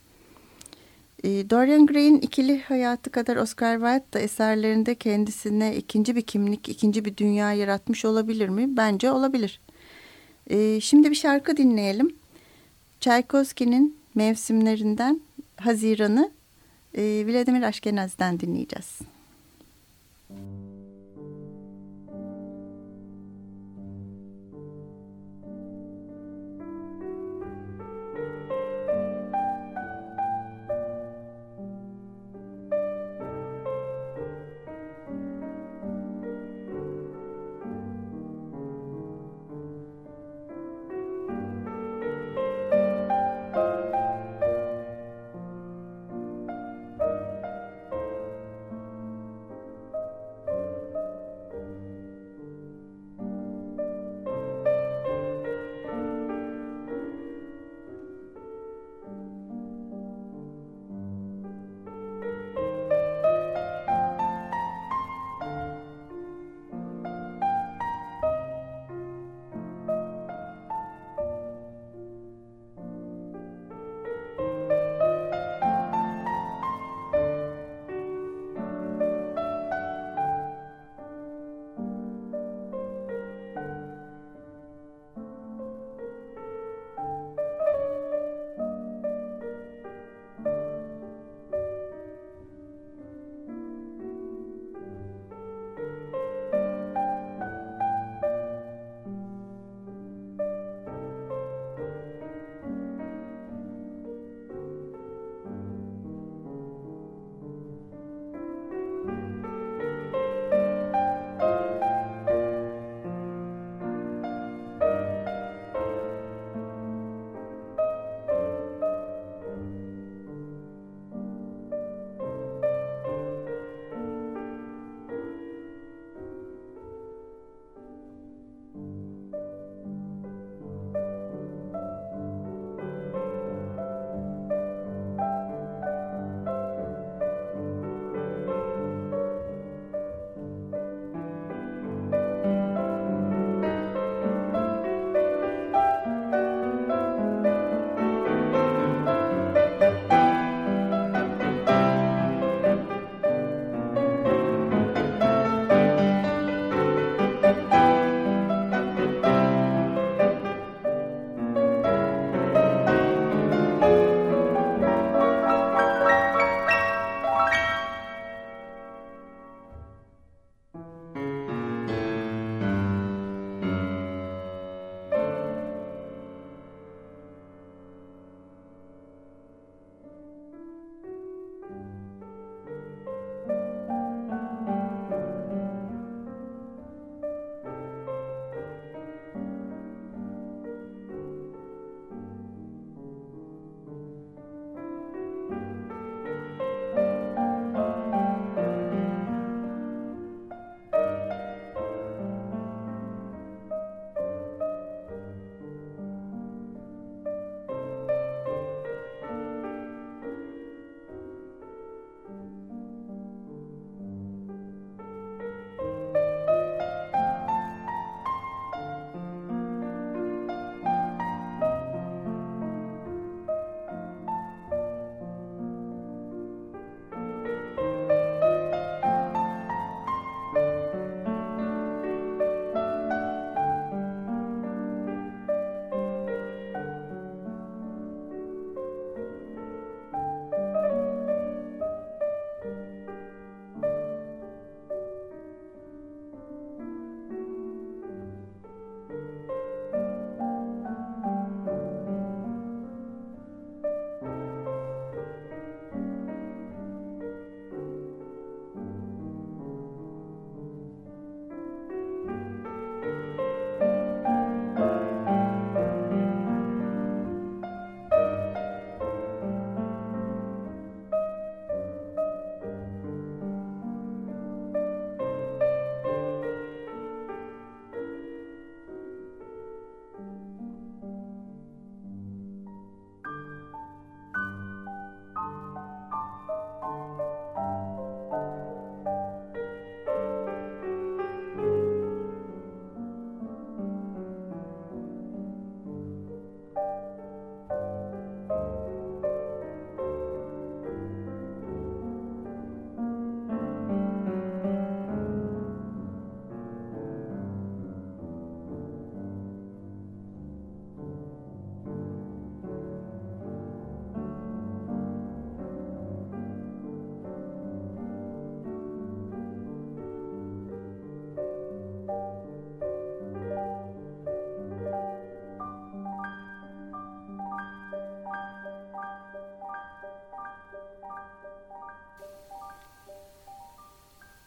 E, 1.25 1.51
Dorian 1.51 1.87
Gray'in 1.87 2.19
ikili 2.19 2.61
hayatı 2.61 3.11
kadar 3.11 3.37
Oscar 3.37 3.75
Wilde 3.75 4.13
da 4.13 4.19
eserlerinde 4.19 4.95
kendisine 4.95 5.77
ikinci 5.77 6.17
bir 6.17 6.23
kimlik, 6.23 6.69
ikinci 6.69 7.05
bir 7.05 7.17
dünya 7.17 7.53
yaratmış 7.53 8.05
olabilir 8.05 8.49
mi? 8.49 8.77
Bence 8.77 9.11
olabilir. 9.11 9.61
E, 10.51 10.81
şimdi 10.81 11.11
bir 11.11 11.17
şarkı 11.17 11.57
dinleyelim. 11.57 12.22
Tchaikovsky'nin 13.03 13.97
mevsimlerinden 14.15 15.21
Haziran'ı 15.57 16.31
e, 16.95 17.03
Vladimir 17.03 17.63
Aşkenaz'dan 17.63 18.41
dinleyeceğiz. 18.41 18.99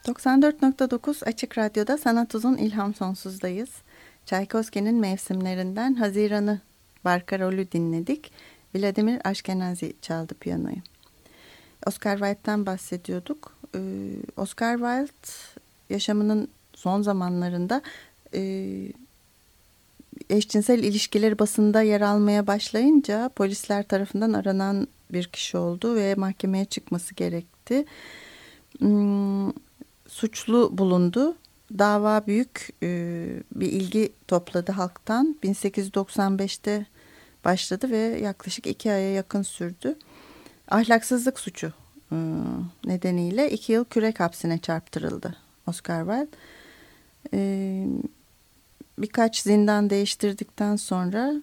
94.9 0.06 1.26
Açık 1.26 1.58
Radyo'da 1.58 1.97
Sanat 1.97 2.36
Uzun 2.36 2.58
İlham 2.58 2.93
Sonsuz'dayız. 2.93 3.70
Çaykovski'nin 4.26 4.95
mevsimlerinden 4.95 5.93
Haziran'ı 5.93 6.60
Barkarol'ü 7.06 7.72
dinledik. 7.72 8.32
Vladimir 8.76 9.22
Aşkenazi 9.24 9.93
çaldı 10.01 10.34
piyanoyu. 10.34 10.76
Oscar 11.88 12.18
Wilde'den 12.18 12.66
bahsediyorduk. 12.66 13.53
Ee, 13.76 13.80
Oscar 14.38 14.74
Wilde 14.74 15.32
yaşamının 15.89 16.47
son 16.74 17.01
zamanlarında 17.01 17.82
e, 18.34 18.41
eşcinsel 20.30 20.80
ilişkileri 20.80 21.39
basında 21.39 21.82
yer 21.82 22.01
almaya 22.01 22.47
başlayınca 22.47 23.30
polisler 23.30 23.84
tarafından 23.84 24.34
aranan 24.34 24.88
bir 25.14 25.24
kişi 25.24 25.58
oldu 25.58 25.95
ve 25.95 26.16
mahkemeye 26.16 26.66
çıkması 26.66 27.16
gerekti. 27.16 27.86
Hmm, 28.80 29.64
suçlu 30.16 30.78
bulundu. 30.78 31.36
Dava 31.78 32.28
büyük 32.28 32.70
e, 32.84 32.88
bir 33.55 33.72
ilgi 33.72 34.13
topladı 34.28 34.72
halktan. 34.72 35.36
1895'te 35.43 36.86
başladı 37.45 37.89
ve 37.89 37.97
yaklaşık 37.97 38.68
iki 38.68 38.91
aya 38.91 39.13
yakın 39.13 39.41
sürdü. 39.41 39.95
Ahlaksızlık 40.72 41.39
suçu 41.39 41.74
e, 42.11 42.16
nedeniyle 42.86 43.51
iki 43.51 43.72
yıl 43.72 43.86
kürek 43.86 44.20
hapsine 44.20 44.57
çarptırıldı 44.57 45.36
Oscar 45.68 46.05
Wilde. 46.05 46.38
E, 47.34 47.39
birkaç 48.97 49.41
zindan 49.41 49.89
değiştirdikten 49.89 50.76
sonra 50.76 51.34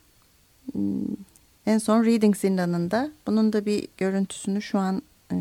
hmm, 0.72 1.16
en 1.66 1.78
son 1.78 2.04
Reading 2.04 2.36
zindanında 2.36 3.10
bunun 3.26 3.52
da 3.52 3.66
bir 3.66 3.88
görüntüsünü 3.96 4.62
şu 4.62 4.78
an 4.78 5.02
e, 5.32 5.36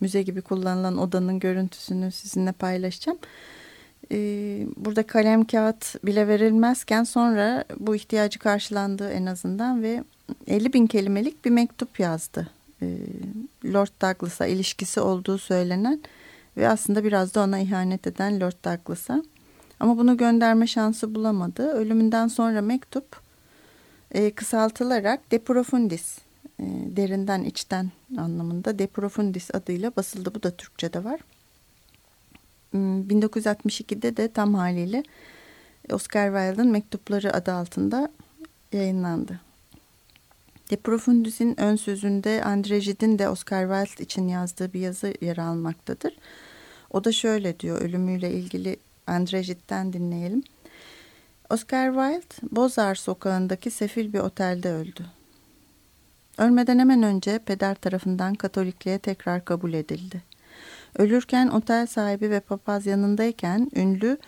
müze 0.00 0.22
gibi 0.22 0.42
kullanılan 0.42 0.98
odanın 0.98 1.38
görüntüsünü 1.38 2.12
sizinle 2.12 2.52
paylaşacağım. 2.52 3.18
Ee, 4.12 4.66
burada 4.76 5.02
kalem 5.02 5.44
kağıt 5.44 6.04
bile 6.04 6.28
verilmezken 6.28 7.04
sonra 7.04 7.64
bu 7.80 7.96
ihtiyacı 7.96 8.38
karşılandı 8.38 9.10
en 9.10 9.26
azından 9.26 9.82
ve 9.82 10.04
50 10.46 10.72
bin 10.72 10.86
kelimelik 10.86 11.44
bir 11.44 11.50
mektup 11.50 12.00
yazdı. 12.00 12.48
Ee, 12.82 12.96
Lord 13.64 14.02
Douglas'a 14.02 14.46
ilişkisi 14.46 15.00
olduğu 15.00 15.38
söylenen 15.38 16.00
ve 16.56 16.68
aslında 16.68 17.04
biraz 17.04 17.34
da 17.34 17.40
ona 17.40 17.58
ihanet 17.58 18.06
eden 18.06 18.40
Lord 18.40 18.64
Douglas'a. 18.64 19.22
Ama 19.80 19.98
bunu 19.98 20.16
gönderme 20.16 20.66
şansı 20.66 21.14
bulamadı. 21.14 21.68
Ölümünden 21.68 22.28
sonra 22.28 22.62
mektup 22.62 23.20
e, 24.12 24.30
kısaltılarak 24.30 25.30
De 25.30 25.38
Profundis 25.38 26.18
derinden 26.96 27.44
içten 27.44 27.90
anlamında 28.18 28.78
De 28.78 28.86
Profundis 28.86 29.50
adıyla 29.54 29.96
basıldı. 29.96 30.34
Bu 30.34 30.42
da 30.42 30.50
Türkçe'de 30.50 31.04
var. 31.04 31.20
1962'de 32.74 34.08
hmm, 34.08 34.16
de 34.16 34.32
tam 34.32 34.54
haliyle 34.54 35.02
Oscar 35.92 36.26
Wilde'ın 36.26 36.70
Mektupları 36.70 37.34
adı 37.34 37.52
altında 37.52 38.12
yayınlandı. 38.72 39.40
De 40.70 40.76
Profundis'in 40.76 41.60
ön 41.60 41.76
sözünde 41.76 42.44
Andre 42.44 42.78
Gide'in 42.78 43.18
de 43.18 43.28
Oscar 43.28 43.84
Wilde 43.86 44.04
için 44.04 44.28
yazdığı 44.28 44.72
bir 44.72 44.80
yazı 44.80 45.14
yer 45.20 45.36
almaktadır. 45.36 46.16
O 46.90 47.04
da 47.04 47.12
şöyle 47.12 47.60
diyor 47.60 47.80
ölümüyle 47.80 48.32
ilgili 48.32 48.76
Andre 49.06 49.42
Gide'den 49.42 49.92
dinleyelim. 49.92 50.42
Oscar 51.50 51.86
Wilde 51.86 52.56
Bozar 52.56 52.94
sokağındaki 52.94 53.70
sefil 53.70 54.12
bir 54.12 54.18
otelde 54.18 54.72
öldü. 54.72 55.19
Ölmeden 56.40 56.78
hemen 56.78 57.02
önce 57.02 57.38
peder 57.38 57.74
tarafından 57.74 58.34
Katolikliğe 58.34 58.98
tekrar 58.98 59.44
kabul 59.44 59.72
edildi. 59.72 60.22
Ölürken 60.98 61.48
otel 61.48 61.86
sahibi 61.86 62.30
ve 62.30 62.40
papaz 62.40 62.86
yanındayken 62.86 63.70
ünlü 63.74 64.18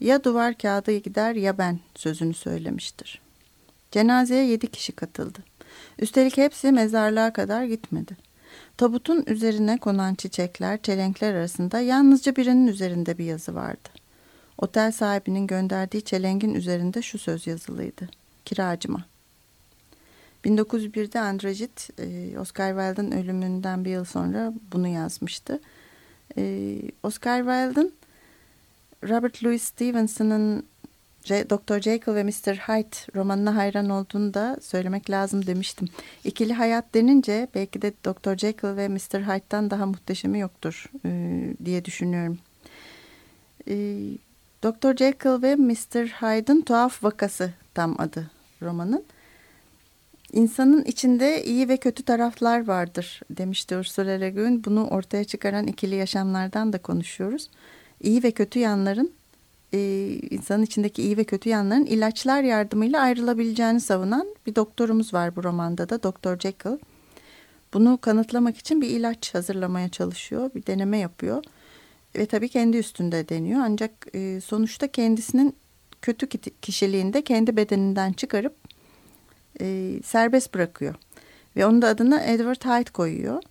ya 0.00 0.24
duvar 0.24 0.58
kağıdı 0.58 0.96
gider 0.96 1.34
ya 1.34 1.58
ben 1.58 1.78
sözünü 1.94 2.34
söylemiştir. 2.34 3.20
Cenazeye 3.90 4.44
yedi 4.44 4.66
kişi 4.66 4.92
katıldı. 4.92 5.38
Üstelik 5.98 6.36
hepsi 6.36 6.72
mezarlığa 6.72 7.32
kadar 7.32 7.64
gitmedi. 7.64 8.16
Tabutun 8.76 9.24
üzerine 9.26 9.78
konan 9.78 10.14
çiçekler, 10.14 10.82
çelenkler 10.82 11.34
arasında 11.34 11.80
yalnızca 11.80 12.36
birinin 12.36 12.66
üzerinde 12.66 13.18
bir 13.18 13.24
yazı 13.24 13.54
vardı. 13.54 13.88
Otel 14.58 14.92
sahibinin 14.92 15.46
gönderdiği 15.46 16.02
çelengin 16.02 16.54
üzerinde 16.54 17.02
şu 17.02 17.18
söz 17.18 17.46
yazılıydı. 17.46 18.08
Kiracıma. 18.44 19.11
1901'de 20.44 21.20
Andrejit 21.20 21.90
e, 21.98 22.38
Oscar 22.38 22.68
Wilde'ın 22.68 23.22
ölümünden 23.22 23.84
bir 23.84 23.90
yıl 23.90 24.04
sonra 24.04 24.52
bunu 24.72 24.88
yazmıştı. 24.88 25.60
E, 26.38 26.76
Oscar 27.02 27.38
Wilde'ın 27.38 27.92
Robert 29.08 29.44
Louis 29.44 29.62
Stevenson'ın 29.62 30.64
Dr. 31.28 31.80
Jekyll 31.80 32.14
ve 32.14 32.24
Mr. 32.24 32.56
Hyde 32.56 33.16
romanına 33.16 33.56
hayran 33.56 33.90
olduğunu 33.90 34.34
da 34.34 34.56
söylemek 34.62 35.10
lazım 35.10 35.46
demiştim. 35.46 35.88
İkili 36.24 36.52
hayat 36.52 36.94
denince 36.94 37.48
belki 37.54 37.82
de 37.82 37.92
Dr. 38.04 38.36
Jekyll 38.36 38.76
ve 38.76 38.88
Mr. 38.88 39.20
Hyde'dan 39.20 39.70
daha 39.70 39.86
muhteşemi 39.86 40.38
yoktur 40.38 40.90
e, 41.04 41.10
diye 41.64 41.84
düşünüyorum. 41.84 42.38
Dr. 44.62 44.96
Jekyll 44.96 45.42
ve 45.42 45.56
Mr. 45.56 46.06
Hyde'ın 46.06 46.60
tuhaf 46.60 47.04
vakası 47.04 47.52
tam 47.74 48.00
adı 48.00 48.30
romanın. 48.62 49.04
İnsanın 50.32 50.84
içinde 50.84 51.44
iyi 51.44 51.68
ve 51.68 51.76
kötü 51.76 52.02
taraflar 52.02 52.66
vardır 52.66 53.20
demişti 53.30 53.76
Ursula 53.76 54.10
Le 54.10 54.30
Guin. 54.30 54.64
Bunu 54.64 54.86
ortaya 54.86 55.24
çıkaran 55.24 55.66
ikili 55.66 55.94
yaşamlardan 55.94 56.72
da 56.72 56.78
konuşuyoruz. 56.78 57.50
İyi 58.00 58.22
ve 58.22 58.30
kötü 58.30 58.58
yanların 58.58 59.12
e, 59.72 60.08
insanın 60.30 60.62
içindeki 60.62 61.02
iyi 61.02 61.16
ve 61.16 61.24
kötü 61.24 61.48
yanların 61.48 61.86
ilaçlar 61.86 62.42
yardımıyla 62.42 63.00
ayrılabileceğini 63.00 63.80
savunan 63.80 64.26
bir 64.46 64.54
doktorumuz 64.54 65.14
var 65.14 65.36
bu 65.36 65.44
romanda 65.44 65.88
da 65.88 66.02
Dr. 66.02 66.38
Jekyll. 66.38 66.78
Bunu 67.74 67.98
kanıtlamak 68.00 68.58
için 68.58 68.80
bir 68.80 68.88
ilaç 68.88 69.34
hazırlamaya 69.34 69.88
çalışıyor, 69.88 70.50
bir 70.54 70.66
deneme 70.66 70.98
yapıyor 70.98 71.44
ve 72.16 72.26
tabii 72.26 72.48
kendi 72.48 72.76
üstünde 72.76 73.28
deniyor. 73.28 73.60
Ancak 73.64 73.90
e, 74.14 74.40
sonuçta 74.40 74.88
kendisinin 74.88 75.56
kötü 76.02 76.28
kişiliğinde 76.62 77.22
kendi 77.22 77.56
bedeninden 77.56 78.12
çıkarıp 78.12 78.61
e, 79.62 79.98
serbest 80.04 80.54
bırakıyor. 80.54 80.94
Ve 81.56 81.66
onun 81.66 81.82
da 81.82 81.88
adını 81.88 82.20
Edward 82.20 82.64
Hyde 82.64 82.90
koyuyor. 82.90 83.42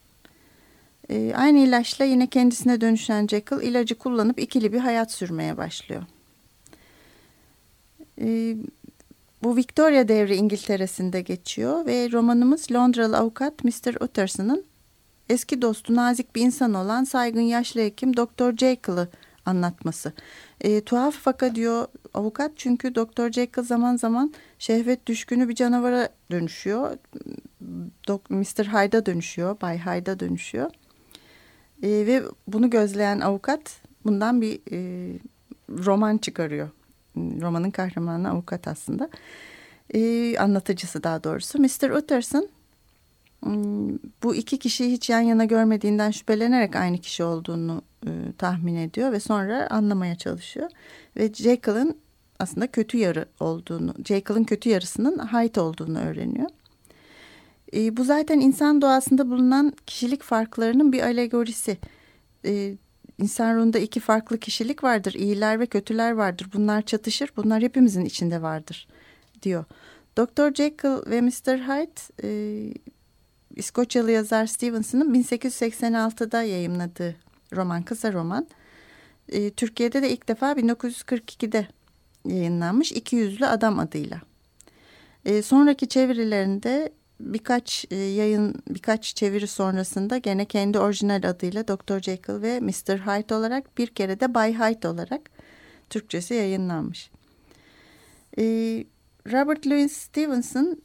E, 1.10 1.34
aynı 1.36 1.60
ilaçla 1.60 2.06
yine 2.06 2.28
kendisine 2.28 2.82
dönüşen 2.82 3.28
Jekyll 3.28 3.62
ilacı 3.62 3.96
kullanıp 3.96 4.40
ikili 4.40 4.74
bir 4.74 4.80
hayat 4.80 5.12
sürmeye 5.12 5.58
başlıyor. 5.58 6.04
E, 8.22 8.56
bu 9.44 9.56
Victoria 9.56 10.08
devri 10.08 10.36
İngiltere'sinde 10.36 11.22
geçiyor 11.22 11.86
ve 11.86 12.12
romanımız 12.12 12.72
Londralı 12.72 13.18
avukat 13.18 13.64
Mr. 13.64 14.04
Utterson'ın 14.04 14.66
eski 15.30 15.62
dostu 15.62 15.96
nazik 15.96 16.36
bir 16.36 16.42
insan 16.42 16.74
olan 16.74 17.04
saygın 17.04 17.42
yaşlı 17.42 17.82
hekim 17.82 18.18
Dr. 18.18 18.58
Jekyll'ı 18.58 19.10
anlatması. 19.52 20.14
E, 20.62 20.82
tuhaf 20.82 21.16
fakat 21.16 21.56
diyor 21.56 21.88
avukat 22.14 22.52
çünkü 22.56 22.96
Dr. 22.96 23.32
Jekyll 23.32 23.64
zaman 23.64 23.96
zaman 23.96 24.34
şehvet 24.60 25.08
düşkünü 25.08 25.50
bir 25.50 25.56
canavara 25.56 26.10
dönüşüyor. 26.32 26.98
Dok, 28.08 28.30
Mr. 28.30 28.66
Hyde'a 28.66 29.06
dönüşüyor, 29.06 29.62
Bay 29.62 29.78
Hyde'a 29.80 30.20
dönüşüyor. 30.20 30.72
E, 31.84 31.90
ve 31.90 32.24
bunu 32.48 32.70
gözleyen 32.70 33.20
avukat 33.20 33.82
bundan 34.06 34.42
bir 34.42 34.60
e, 34.72 34.80
roman 35.70 36.18
çıkarıyor. 36.18 36.70
Romanın 37.18 37.72
kahramanı 37.72 38.30
avukat 38.30 38.68
aslında. 38.68 39.10
E, 39.94 40.38
anlatıcısı 40.38 41.04
daha 41.04 41.24
doğrusu. 41.24 41.60
Mr. 41.60 41.90
Utterson 41.90 42.50
bu 44.24 44.36
iki 44.36 44.60
kişiyi 44.60 44.92
hiç 44.92 45.10
yan 45.10 45.22
yana 45.22 45.46
görmediğinden 45.46 46.12
şüphelenerek 46.12 46.76
aynı 46.76 46.98
kişi 46.98 47.24
olduğunu 47.24 47.82
e, 48.06 48.12
tahmin 48.38 48.76
ediyor 48.76 49.12
ve 49.12 49.20
sonra 49.20 49.68
anlamaya 49.70 50.16
çalışıyor. 50.16 50.70
Ve 51.18 51.34
Jekyll'ın 51.34 51.98
aslında 52.40 52.68
kötü 52.68 52.98
yarı 52.98 53.26
olduğunu, 53.40 53.94
Jekyll'ın 54.06 54.44
kötü 54.44 54.70
yarısının 54.70 55.18
Hyde 55.18 55.62
olduğunu 55.62 56.00
öğreniyor. 56.00 56.50
E, 57.74 57.98
bu 57.98 58.04
zaten 58.04 58.40
insan 58.40 58.82
doğasında 58.82 59.30
bulunan 59.30 59.74
kişilik 59.86 60.24
farklarının 60.24 60.92
bir 60.92 61.02
alegorisi. 61.02 61.78
E, 62.46 62.76
insan 63.18 63.56
ruhunda 63.56 63.80
iki 63.80 64.00
farklı 64.00 64.38
kişilik 64.38 64.84
vardır, 64.84 65.14
iyiler 65.14 65.60
ve 65.60 65.66
kötüler 65.66 66.12
vardır. 66.12 66.48
Bunlar 66.54 66.82
çatışır, 66.82 67.32
bunlar 67.38 67.62
hepimizin 67.62 68.06
içinde 68.06 68.42
vardır 68.42 68.88
diyor. 69.42 69.66
Dr. 70.18 70.54
Jekyll 70.54 71.12
ve 71.12 71.22
Mr. 71.22 71.58
Hyde 71.58 72.02
e, 72.24 72.30
İskoçyalı 73.56 74.12
yazar 74.12 74.46
Stevenson'ın 74.46 75.14
1886'da 75.14 76.44
yayımladığı 76.44 77.16
roman, 77.56 77.84
kısa 77.84 78.14
roman. 78.14 78.48
E, 79.30 79.50
Türkiye'de 79.50 80.02
de 80.02 80.12
ilk 80.12 80.28
defa 80.28 80.52
1942'de 80.52 81.68
yayınlanmış 82.26 82.92
İki 82.92 83.16
Yüzlü 83.16 83.46
Adam 83.46 83.80
adıyla. 83.80 84.22
E, 85.26 85.42
sonraki 85.42 85.88
çevirilerinde 85.88 86.92
birkaç 87.20 87.86
e, 87.92 87.96
yayın, 87.96 88.56
birkaç 88.70 89.16
çeviri 89.16 89.48
sonrasında 89.48 90.18
gene 90.18 90.46
kendi 90.46 90.80
orijinal 90.80 91.24
adıyla 91.24 91.68
Dr. 91.68 92.00
Jekyll 92.00 92.42
ve 92.42 92.60
Mr. 92.60 92.98
Hyde 92.98 93.36
olarak 93.36 93.78
bir 93.78 93.88
kere 93.88 94.20
de 94.20 94.34
Bay 94.34 94.54
Hyde 94.54 94.88
olarak 94.88 95.22
Türkçesi 95.90 96.34
yayınlanmış. 96.34 97.12
E, 98.38 98.44
Robert 99.32 99.68
Louis 99.68 99.98
Stevenson 99.98 100.82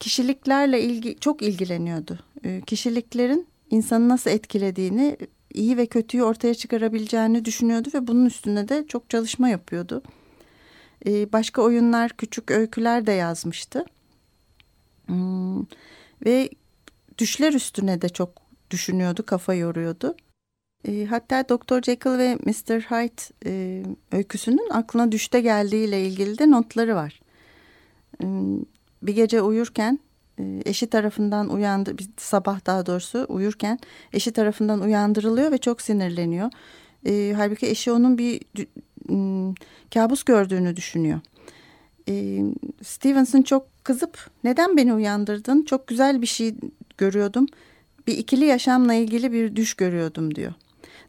kişiliklerle 0.00 0.80
ilgi 0.80 1.16
çok 1.20 1.42
ilgileniyordu. 1.42 2.18
E, 2.44 2.60
kişiliklerin 2.60 3.46
insanı 3.70 4.08
nasıl 4.08 4.30
etkilediğini, 4.30 5.16
iyi 5.54 5.76
ve 5.76 5.86
kötüyü 5.86 6.22
ortaya 6.22 6.54
çıkarabileceğini 6.54 7.44
düşünüyordu 7.44 7.88
ve 7.94 8.06
bunun 8.06 8.26
üstüne 8.26 8.68
de 8.68 8.84
çok 8.88 9.10
çalışma 9.10 9.48
yapıyordu. 9.48 10.02
E, 11.06 11.32
başka 11.32 11.62
oyunlar, 11.62 12.10
küçük 12.10 12.50
öyküler 12.50 13.06
de 13.06 13.12
yazmıştı. 13.12 13.84
Hmm, 15.06 15.62
ve 16.26 16.50
düşler 17.18 17.52
üstüne 17.52 18.02
de 18.02 18.08
çok 18.08 18.30
düşünüyordu, 18.70 19.26
kafa 19.26 19.54
yoruyordu. 19.54 20.16
E, 20.88 21.06
hatta 21.06 21.48
Dr. 21.48 21.82
Jekyll 21.82 22.18
ve 22.18 22.34
Mr. 22.34 22.80
Hyde 22.80 23.22
e, 23.46 23.82
öyküsünün 24.12 24.70
aklına 24.70 25.12
düşte 25.12 25.40
geldiğiyle 25.40 26.06
ilgili 26.06 26.38
de 26.38 26.50
notları 26.50 26.94
var. 26.94 27.20
E, 28.22 28.26
bir 29.02 29.14
gece 29.14 29.42
uyurken 29.42 29.98
e, 30.38 30.62
eşi 30.64 30.86
tarafından 30.86 31.50
uyandı, 31.50 31.96
sabah 32.16 32.66
daha 32.66 32.86
doğrusu 32.86 33.26
uyurken 33.28 33.78
eşi 34.12 34.32
tarafından 34.32 34.80
uyandırılıyor 34.80 35.52
ve 35.52 35.58
çok 35.58 35.82
sinirleniyor. 35.82 36.50
E, 37.06 37.32
halbuki 37.36 37.66
eşi 37.66 37.92
onun 37.92 38.18
bir 38.18 38.40
kabus 39.94 40.22
gördüğünü 40.22 40.76
düşünüyor. 40.76 41.20
E, 42.08 42.44
Stevenson 42.82 43.42
çok 43.42 43.84
kızıp 43.84 44.30
neden 44.44 44.76
beni 44.76 44.94
uyandırdın? 44.94 45.62
Çok 45.62 45.86
güzel 45.86 46.22
bir 46.22 46.26
şey 46.26 46.54
görüyordum. 46.98 47.46
Bir 48.06 48.18
ikili 48.18 48.44
yaşamla 48.44 48.94
ilgili 48.94 49.32
bir 49.32 49.56
düş 49.56 49.74
görüyordum 49.74 50.34
diyor. 50.34 50.52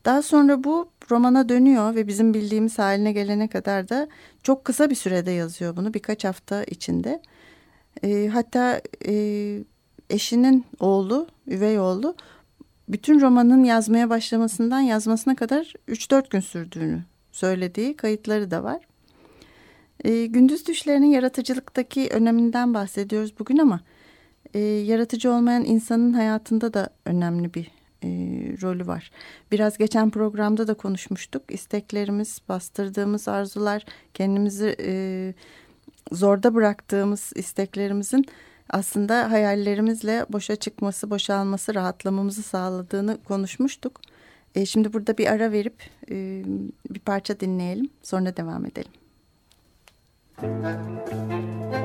Daha 0.05 0.21
sonra 0.21 0.63
bu 0.63 0.89
romana 1.11 1.49
dönüyor 1.49 1.95
ve 1.95 2.07
bizim 2.07 2.33
bildiğimiz 2.33 2.79
haline 2.79 3.11
gelene 3.11 3.47
kadar 3.47 3.89
da 3.89 4.07
çok 4.43 4.65
kısa 4.65 4.89
bir 4.89 4.95
sürede 4.95 5.31
yazıyor 5.31 5.75
bunu 5.75 5.93
birkaç 5.93 6.25
hafta 6.25 6.63
içinde. 6.63 7.21
E, 8.03 8.27
hatta 8.33 8.81
e, 9.07 9.13
eşinin 10.09 10.65
oğlu, 10.79 11.27
üvey 11.47 11.79
oğlu 11.79 12.15
bütün 12.89 13.21
romanın 13.21 13.63
yazmaya 13.63 14.09
başlamasından 14.09 14.79
yazmasına 14.79 15.35
kadar 15.35 15.73
3-4 15.87 16.29
gün 16.29 16.39
sürdüğünü 16.39 17.03
söylediği 17.31 17.97
kayıtları 17.97 18.51
da 18.51 18.63
var. 18.63 18.81
E, 20.03 20.25
gündüz 20.25 20.67
düşlerinin 20.67 21.07
yaratıcılıktaki 21.07 22.09
öneminden 22.09 22.73
bahsediyoruz 22.73 23.39
bugün 23.39 23.57
ama 23.57 23.79
e, 24.53 24.59
yaratıcı 24.59 25.31
olmayan 25.31 25.65
insanın 25.65 26.13
hayatında 26.13 26.73
da 26.73 26.89
önemli 27.05 27.53
bir 27.53 27.71
e, 28.03 28.07
rolü 28.61 28.87
var. 28.87 29.11
Biraz 29.51 29.77
geçen 29.77 30.09
programda 30.09 30.67
da 30.67 30.73
konuşmuştuk. 30.73 31.43
İsteklerimiz, 31.49 32.41
bastırdığımız 32.49 33.27
arzular, 33.27 33.85
kendimizi 34.13 34.75
e, 34.79 35.33
zorda 36.13 36.55
bıraktığımız 36.55 37.31
isteklerimizin 37.35 38.25
aslında 38.69 39.31
hayallerimizle 39.31 40.25
boşa 40.29 40.55
çıkması, 40.55 41.09
boşalması, 41.09 41.75
rahatlamamızı 41.75 42.43
sağladığını 42.43 43.23
konuşmuştuk. 43.23 44.01
E, 44.55 44.65
şimdi 44.65 44.93
burada 44.93 45.17
bir 45.17 45.27
ara 45.27 45.51
verip 45.51 45.83
e, 46.09 46.43
bir 46.89 46.99
parça 46.99 47.39
dinleyelim, 47.39 47.89
sonra 48.03 48.37
devam 48.37 48.65
edelim. 48.65 48.91
Müzik 50.41 51.82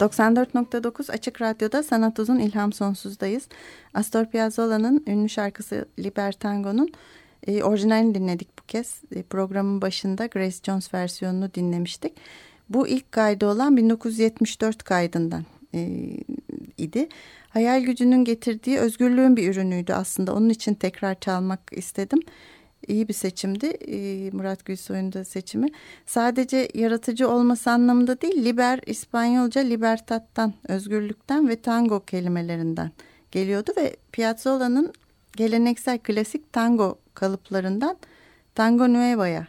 94.9 0.00 1.12
Açık 1.12 1.42
Radyo'da 1.42 1.82
Sanat 1.82 2.18
Uzun 2.18 2.38
İlham 2.38 2.72
Sonsuz'dayız. 2.72 3.48
Astor 3.94 4.26
Piazzolla'nın 4.26 5.04
ünlü 5.06 5.28
şarkısı 5.28 5.88
Libertango'nun 5.98 6.92
e, 7.46 7.62
orijinalini 7.62 8.14
dinledik 8.14 8.58
bu 8.58 8.62
kez. 8.66 9.00
E, 9.14 9.22
programın 9.22 9.82
başında 9.82 10.26
Grace 10.26 10.56
Jones 10.66 10.94
versiyonunu 10.94 11.54
dinlemiştik. 11.54 12.12
Bu 12.68 12.88
ilk 12.88 13.12
kaydı 13.12 13.46
olan 13.46 13.76
1974 13.76 14.82
kaydından 14.82 15.44
e, 15.74 15.88
idi. 16.78 17.08
Hayal 17.48 17.80
gücünün 17.82 18.24
getirdiği 18.24 18.78
özgürlüğün 18.78 19.36
bir 19.36 19.50
ürünüydü 19.50 19.92
aslında. 19.92 20.34
Onun 20.34 20.48
için 20.48 20.74
tekrar 20.74 21.20
çalmak 21.20 21.60
istedim. 21.72 22.20
İyi 22.88 23.08
bir 23.08 23.12
seçimdi 23.12 23.66
e, 23.66 24.30
Murat 24.30 24.64
Gülsoy'un 24.64 25.12
da 25.12 25.24
seçimi. 25.24 25.68
Sadece 26.06 26.68
yaratıcı 26.74 27.28
olması 27.28 27.70
anlamında 27.70 28.20
değil, 28.20 28.44
liber 28.44 28.80
İspanyolca 28.86 29.60
libertad'dan, 29.60 30.54
özgürlükten 30.68 31.48
ve 31.48 31.56
tango 31.56 32.00
kelimelerinden 32.00 32.90
geliyordu 33.30 33.72
ve 33.76 33.96
Piazzola'nın 34.12 34.92
geleneksel 35.36 35.98
klasik 35.98 36.52
tango 36.52 36.98
kalıplarından 37.14 37.96
tango 38.54 38.88
nueva'ya, 38.88 39.46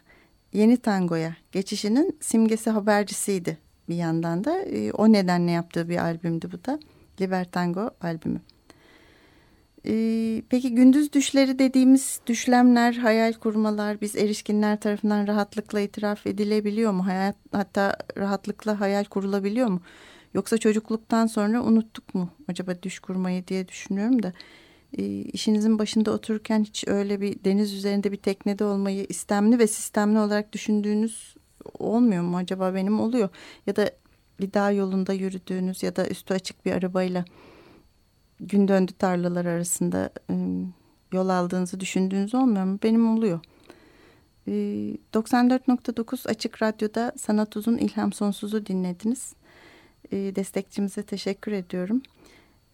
yeni 0.53 0.77
tangoya 0.77 1.35
geçişinin 1.51 2.17
simgesi 2.19 2.69
habercisiydi 2.69 3.57
bir 3.89 3.95
yandan 3.95 4.43
da. 4.43 4.61
E, 4.61 4.91
o 4.91 5.11
nedenle 5.11 5.51
yaptığı 5.51 5.89
bir 5.89 5.97
albümdü 5.97 6.51
bu 6.51 6.65
da. 6.65 6.79
Liber 7.21 7.51
Tango 7.51 7.91
albümü. 8.01 8.41
Ee, 9.85 10.41
peki 10.49 10.75
gündüz 10.75 11.13
düşleri 11.13 11.59
dediğimiz 11.59 12.21
düşlemler, 12.27 12.93
hayal 12.93 13.33
kurmalar 13.33 14.01
biz 14.01 14.15
erişkinler 14.15 14.79
tarafından 14.79 15.27
rahatlıkla 15.27 15.79
itiraf 15.79 16.27
edilebiliyor 16.27 16.91
mu? 16.91 17.05
Hayat, 17.05 17.35
hatta 17.51 17.97
rahatlıkla 18.17 18.79
hayal 18.79 19.03
kurulabiliyor 19.03 19.67
mu? 19.67 19.81
Yoksa 20.33 20.57
çocukluktan 20.57 21.27
sonra 21.27 21.63
unuttuk 21.63 22.15
mu 22.15 22.29
acaba 22.47 22.81
düş 22.83 22.99
kurmayı 22.99 23.47
diye 23.47 23.67
düşünüyorum 23.67 24.23
da. 24.23 24.33
E, 24.97 25.03
işinizin 25.05 25.79
başında 25.79 26.11
otururken 26.11 26.63
hiç 26.63 26.87
öyle 26.87 27.21
bir 27.21 27.43
deniz 27.43 27.73
üzerinde 27.73 28.11
bir 28.11 28.17
teknede 28.17 28.65
olmayı 28.65 29.05
istemli 29.09 29.59
ve 29.59 29.67
sistemli 29.67 30.19
olarak 30.19 30.53
düşündüğünüz 30.53 31.35
olmuyor 31.79 32.23
mu? 32.23 32.37
Acaba 32.37 32.73
benim 32.73 32.99
oluyor. 32.99 33.29
Ya 33.67 33.75
da 33.75 33.91
bir 34.39 34.53
dağ 34.53 34.71
yolunda 34.71 35.13
yürüdüğünüz 35.13 35.83
ya 35.83 35.95
da 35.95 36.07
üstü 36.07 36.33
açık 36.33 36.65
bir 36.65 36.71
arabayla 36.71 37.25
gün 38.39 38.67
döndü 38.67 38.91
tarlalar 38.99 39.45
arasında 39.45 40.09
ıı, 40.29 40.65
yol 41.13 41.29
aldığınızı 41.29 41.79
düşündüğünüz 41.79 42.35
olmuyor 42.35 42.65
mu? 42.65 42.79
Benim 42.83 43.17
oluyor. 43.17 43.39
94.9 44.47 46.29
Açık 46.29 46.61
Radyo'da 46.61 47.13
Sanat 47.17 47.57
Uzun 47.57 47.77
İlham 47.77 48.13
Sonsuz'u 48.13 48.65
dinlediniz. 48.65 49.33
Destekçimize 50.11 51.03
teşekkür 51.03 51.51
ediyorum. 51.51 52.01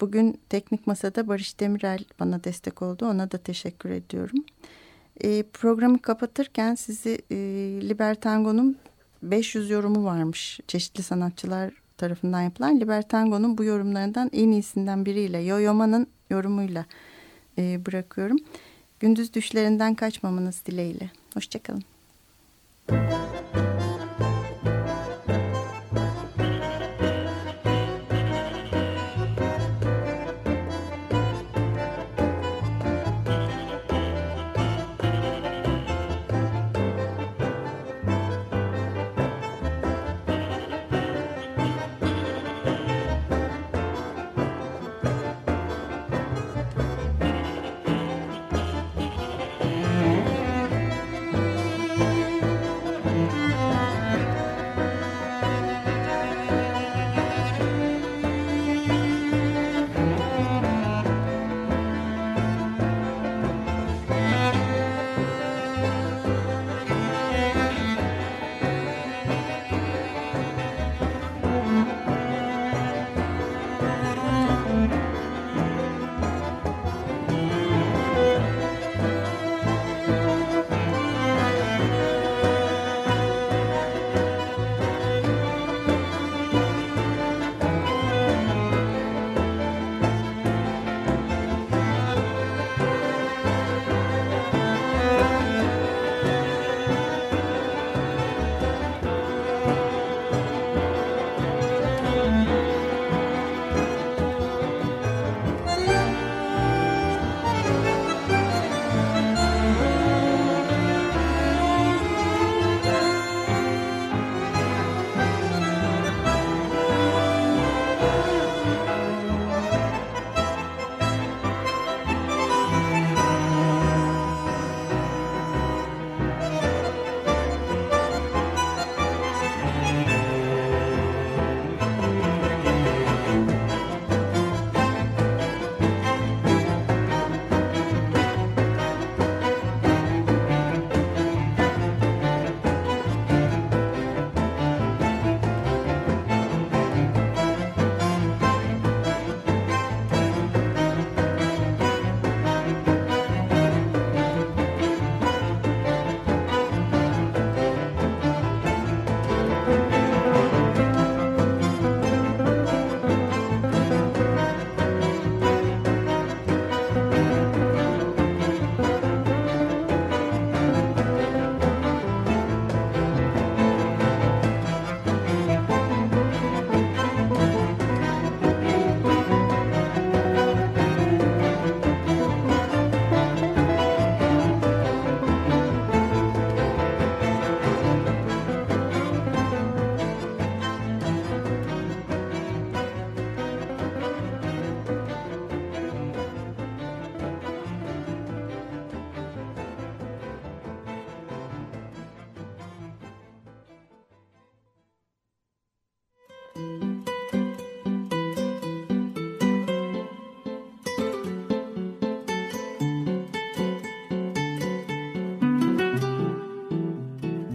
Bugün 0.01 0.39
Teknik 0.49 0.87
Masa'da 0.87 1.27
Barış 1.27 1.59
Demirel 1.59 2.05
bana 2.19 2.43
destek 2.43 2.81
oldu. 2.81 3.05
Ona 3.05 3.31
da 3.31 3.37
teşekkür 3.37 3.89
ediyorum. 3.89 4.45
Programı 5.53 6.01
kapatırken 6.01 6.75
sizi 6.75 7.19
Libertango'nun 7.89 8.77
500 9.23 9.69
yorumu 9.69 10.05
varmış. 10.05 10.59
Çeşitli 10.67 11.03
sanatçılar 11.03 11.73
tarafından 11.97 12.41
yapılan 12.41 12.79
Libertango'nun 12.79 13.57
bu 13.57 13.63
yorumlarından 13.63 14.29
en 14.33 14.51
iyisinden 14.51 15.05
biriyle 15.05 15.37
Yoyoma'nın 15.37 16.07
yorumuyla 16.29 16.85
e, 17.57 17.85
bırakıyorum. 17.85 18.37
Gündüz 18.99 19.33
düşlerinden 19.33 19.95
kaçmamanız 19.95 20.65
dileğiyle. 20.65 21.11
Hoşçakalın. 21.33 21.83